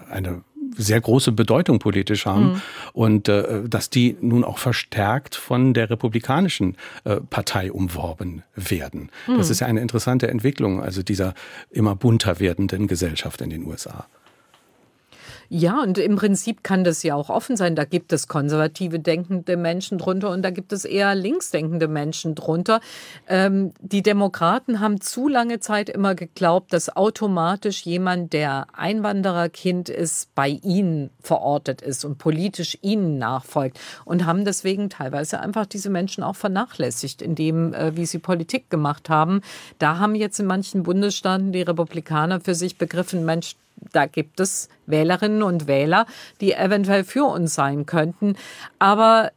[0.09, 0.43] eine
[0.77, 2.63] sehr große Bedeutung politisch haben mhm.
[2.93, 9.11] und äh, dass die nun auch verstärkt von der republikanischen äh, Partei umworben werden.
[9.27, 9.39] Mhm.
[9.39, 11.35] Das ist ja eine interessante Entwicklung, also dieser
[11.71, 14.07] immer bunter werdenden Gesellschaft in den USA.
[15.49, 17.77] Ja, und im Prinzip kann das ja auch offen sein.
[17.77, 22.81] Da gibt es konservative denkende Menschen drunter und da gibt es eher linksdenkende Menschen drunter.
[23.29, 30.35] Ähm, die Demokraten haben zu lange Zeit immer geglaubt, dass automatisch jemand, der Einwandererkind ist,
[30.35, 36.25] bei ihnen verortet ist und politisch ihnen nachfolgt und haben deswegen teilweise einfach diese Menschen
[36.25, 39.41] auch vernachlässigt, indem, äh, wie sie Politik gemacht haben.
[39.79, 43.57] Da haben jetzt in manchen Bundesstaaten die Republikaner für sich begriffen, Mensch,
[43.93, 46.07] da gibt es Wählerinnen und Wähler,
[46.41, 48.37] die eventuell für uns sein könnten.
[48.79, 49.31] Aber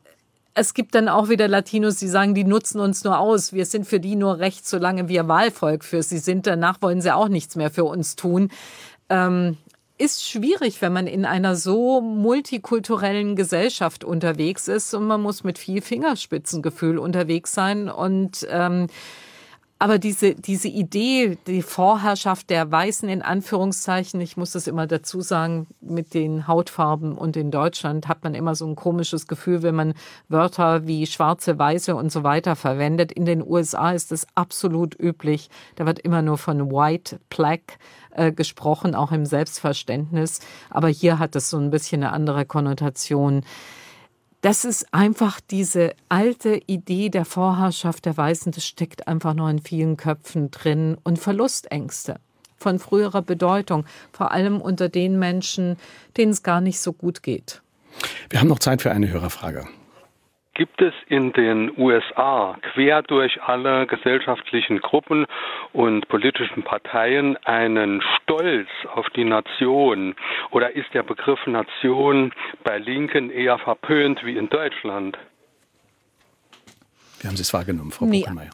[0.54, 3.54] es gibt dann auch wieder Latinos, die sagen, die nutzen uns nur aus.
[3.54, 6.48] Wir sind für die nur recht, solange wir Wahlvolk für sie sind.
[6.48, 8.50] Danach wollen sie auch nichts mehr für uns tun.
[9.10, 9.58] Ähm,
[10.00, 15.58] ist schwierig, wenn man in einer so multikulturellen Gesellschaft unterwegs ist und man muss mit
[15.58, 18.88] viel Fingerspitzengefühl unterwegs sein und ähm,
[19.80, 25.22] aber diese, diese Idee, die Vorherrschaft der Weißen in Anführungszeichen, ich muss das immer dazu
[25.22, 29.76] sagen, mit den Hautfarben und in Deutschland hat man immer so ein komisches Gefühl, wenn
[29.76, 29.94] man
[30.30, 33.12] Wörter wie schwarze, weiße und so weiter verwendet.
[33.12, 35.50] In den USA ist das absolut üblich.
[35.76, 37.78] Da wird immer nur von white, black
[38.12, 40.40] äh, gesprochen, auch im Selbstverständnis.
[40.72, 43.44] Aber hier hat es so ein bisschen eine andere Konnotation
[44.48, 49.60] das ist einfach diese alte Idee der Vorherrschaft der Weißen, das steckt einfach noch in
[49.60, 52.22] vielen Köpfen drin und Verlustängste
[52.56, 53.84] von früherer Bedeutung,
[54.14, 55.76] vor allem unter den Menschen,
[56.16, 57.62] denen es gar nicht so gut geht.
[58.30, 59.68] Wir haben noch Zeit für eine Hörerfrage
[60.58, 65.28] gibt es in den USA quer durch alle gesellschaftlichen Gruppen
[65.72, 70.16] und politischen Parteien einen Stolz auf die Nation?
[70.50, 72.34] Oder ist der Begriff Nation
[72.64, 75.18] bei Linken eher verpönt wie in Deutschland?
[77.20, 78.22] Wie haben Sie es wahrgenommen, Frau nee.
[78.22, 78.52] Buchenmeier?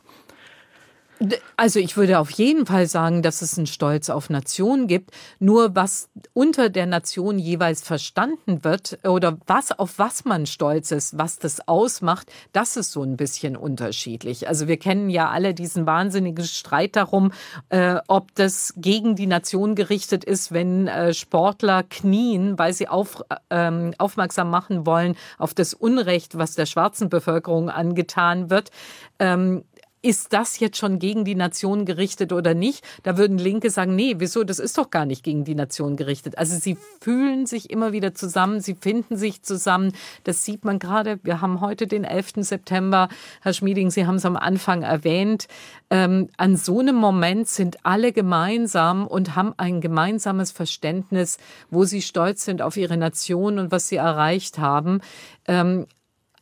[1.56, 5.12] Also ich würde auf jeden Fall sagen, dass es einen Stolz auf Nation gibt.
[5.40, 11.18] Nur was unter der Nation jeweils verstanden wird oder was auf was man stolz ist,
[11.18, 14.48] was das ausmacht, das ist so ein bisschen unterschiedlich.
[14.48, 17.32] Also wir kennen ja alle diesen wahnsinnigen Streit darum,
[17.70, 23.24] äh, ob das gegen die Nation gerichtet ist, wenn äh, Sportler knien, weil sie auf,
[23.50, 28.72] ähm, aufmerksam machen wollen auf das Unrecht, was der schwarzen Bevölkerung angetan wird.
[29.20, 29.64] Ähm,
[30.04, 32.84] ist das jetzt schon gegen die Nation gerichtet oder nicht?
[33.04, 36.38] Da würden Linke sagen, nee, wieso, das ist doch gar nicht gegen die Nation gerichtet.
[36.38, 39.94] Also sie fühlen sich immer wieder zusammen, sie finden sich zusammen.
[40.26, 41.20] Das sieht man gerade.
[41.24, 42.34] Wir haben heute den 11.
[42.40, 43.08] September.
[43.42, 45.48] Herr Schmieding, Sie haben es am Anfang erwähnt.
[45.90, 51.38] Ähm, an so einem Moment sind alle gemeinsam und haben ein gemeinsames Verständnis,
[51.72, 55.00] wo sie stolz sind auf ihre Nation und was sie erreicht haben.
[55.48, 55.86] Ähm,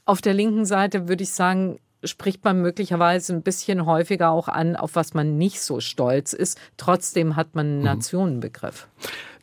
[0.05, 4.75] auf der linken Seite würde ich sagen, spricht man möglicherweise ein bisschen häufiger auch an,
[4.75, 6.59] auf was man nicht so stolz ist.
[6.77, 7.85] Trotzdem hat man einen mhm.
[7.85, 8.87] Nationenbegriff.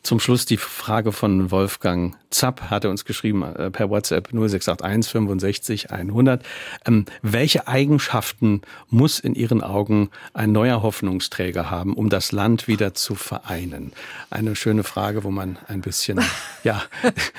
[0.01, 5.11] Zum Schluss die Frage von Wolfgang Zapp, hat er uns geschrieben äh, per WhatsApp 0681
[5.11, 6.45] 65 100.
[6.85, 12.93] Ähm, welche Eigenschaften muss in Ihren Augen ein neuer Hoffnungsträger haben, um das Land wieder
[12.93, 13.91] zu vereinen?
[14.29, 16.21] Eine schöne Frage, wo man ein bisschen
[16.63, 16.81] ja,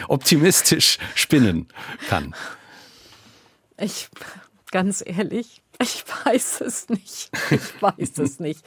[0.08, 1.68] optimistisch spinnen
[2.08, 2.34] kann.
[3.78, 4.10] Ich,
[4.70, 7.30] ganz ehrlich, ich weiß es nicht.
[7.50, 8.64] Ich weiß es nicht.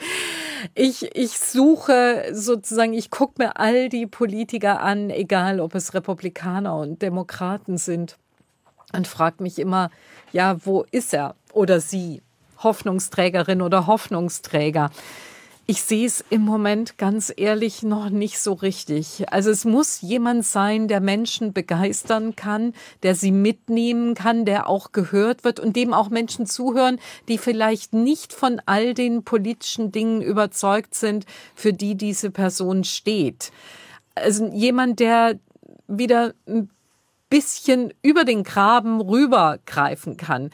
[0.76, 6.76] Ich, ich suche sozusagen, ich gucke mir all die Politiker an, egal ob es Republikaner
[6.78, 8.18] und Demokraten sind,
[8.96, 9.90] und frage mich immer,
[10.32, 12.22] ja, wo ist er oder sie?
[12.60, 14.90] Hoffnungsträgerin oder Hoffnungsträger.
[15.66, 19.24] Ich sehe es im Moment ganz ehrlich noch nicht so richtig.
[19.32, 24.92] Also es muss jemand sein, der Menschen begeistern kann, der sie mitnehmen kann, der auch
[24.92, 27.00] gehört wird und dem auch Menschen zuhören,
[27.30, 33.54] die vielleicht nicht von all den politischen Dingen überzeugt sind, für die diese Person steht.
[34.16, 35.40] Also jemand, der
[35.88, 36.70] wieder ein
[37.30, 40.50] bisschen über den Graben rübergreifen kann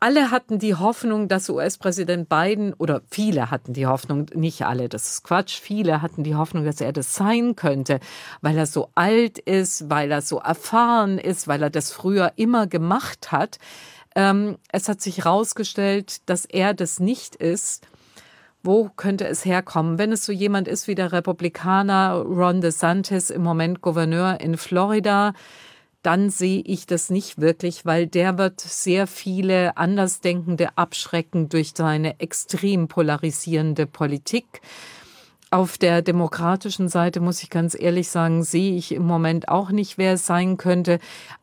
[0.00, 5.10] alle hatten die Hoffnung, dass US-Präsident Biden, oder viele hatten die Hoffnung, nicht alle, das
[5.10, 8.00] ist Quatsch, viele hatten die Hoffnung, dass er das sein könnte,
[8.40, 12.66] weil er so alt ist, weil er so erfahren ist, weil er das früher immer
[12.66, 13.58] gemacht hat.
[14.16, 17.86] Ähm, es hat sich herausgestellt, dass er das nicht ist.
[18.62, 19.98] Wo könnte es herkommen?
[19.98, 25.34] Wenn es so jemand ist wie der Republikaner Ron DeSantis, im Moment Gouverneur in Florida,
[26.02, 32.18] dann sehe ich das nicht wirklich, weil der wird sehr viele Andersdenkende abschrecken durch seine
[32.20, 34.62] extrem polarisierende Politik.
[35.52, 39.98] Auf der demokratischen Seite muss ich ganz ehrlich sagen, sehe ich im Moment auch nicht,
[39.98, 41.00] wer es sein könnte.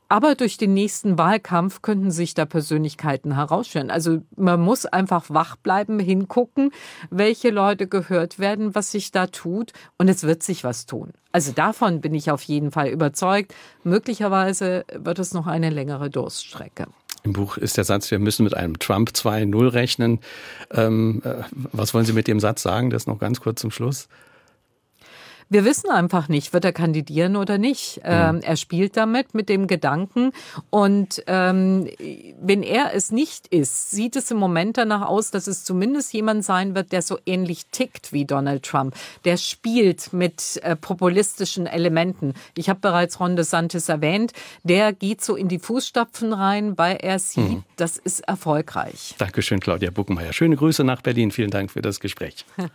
[0.10, 3.92] Aber durch den nächsten Wahlkampf könnten sich da Persönlichkeiten herausstellen.
[3.92, 6.72] Also man muss einfach wach bleiben, hingucken,
[7.10, 9.74] welche Leute gehört werden, was sich da tut.
[9.98, 11.12] Und es wird sich was tun.
[11.32, 13.54] Also davon bin ich auf jeden Fall überzeugt.
[13.84, 16.88] Möglicherweise wird es noch eine längere Durststrecke.
[17.24, 20.20] Im Buch ist der Satz, wir müssen mit einem Trump 2.0 rechnen.
[20.72, 22.90] Ähm, äh, was wollen Sie mit dem Satz sagen?
[22.90, 24.08] Das noch ganz kurz zum Schluss.
[25.50, 27.98] Wir wissen einfach nicht, wird er kandidieren oder nicht.
[27.98, 28.04] Mhm.
[28.06, 30.32] Ähm, er spielt damit mit dem Gedanken
[30.70, 31.90] und ähm,
[32.42, 36.44] wenn er es nicht ist, sieht es im Moment danach aus, dass es zumindest jemand
[36.44, 38.96] sein wird, der so ähnlich tickt wie Donald Trump.
[39.26, 42.34] Der spielt mit äh, populistischen Elementen.
[42.56, 44.34] Ich habe bereits Ron DeSantis erwähnt.
[44.64, 47.64] Der geht so in die Fußstapfen rein, weil er sieht, mhm.
[47.78, 49.16] das ist erfolgreich.
[49.18, 50.34] Dankeschön, Claudia Buckenmeier.
[50.34, 51.32] Schöne Grüße nach Berlin.
[51.32, 52.46] Vielen Dank für das Gespräch.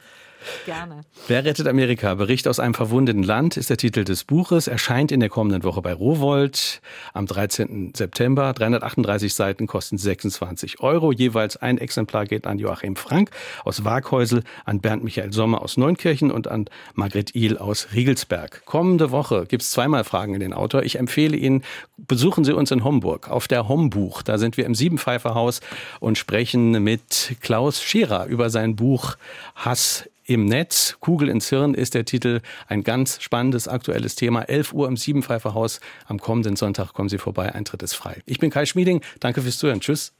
[0.66, 1.02] Gerne.
[1.28, 2.14] Wer rettet Amerika?
[2.14, 4.66] Bericht aus einem verwundeten Land ist der Titel des Buches.
[4.66, 6.80] Erscheint in der kommenden Woche bei Rowold
[7.12, 7.92] am 13.
[7.94, 8.52] September.
[8.52, 11.12] 338 Seiten kosten 26 Euro.
[11.12, 13.30] Jeweils ein Exemplar geht an Joachim Frank
[13.64, 18.64] aus Waghäusel, an Bernd Michael Sommer aus Neunkirchen und an Margret Ihl aus Riegelsberg.
[18.64, 20.82] Kommende Woche gibt es zweimal Fragen in den Autor.
[20.82, 21.62] Ich empfehle Ihnen,
[21.96, 24.22] besuchen Sie uns in Homburg auf der Hombuch.
[24.22, 25.60] Da sind wir im Siebenpfeiferhaus
[26.00, 29.16] und sprechen mit Klaus Scherer über sein Buch
[29.54, 30.96] Hass im Netz.
[31.00, 32.40] Kugel ins Hirn ist der Titel.
[32.68, 34.42] Ein ganz spannendes, aktuelles Thema.
[34.42, 35.80] 11 Uhr im Siebenpfeiferhaus.
[36.06, 37.54] Am kommenden Sonntag kommen Sie vorbei.
[37.54, 38.22] Eintritt ist frei.
[38.26, 39.00] Ich bin Kai Schmieding.
[39.20, 39.80] Danke fürs Zuhören.
[39.80, 40.12] Tschüss.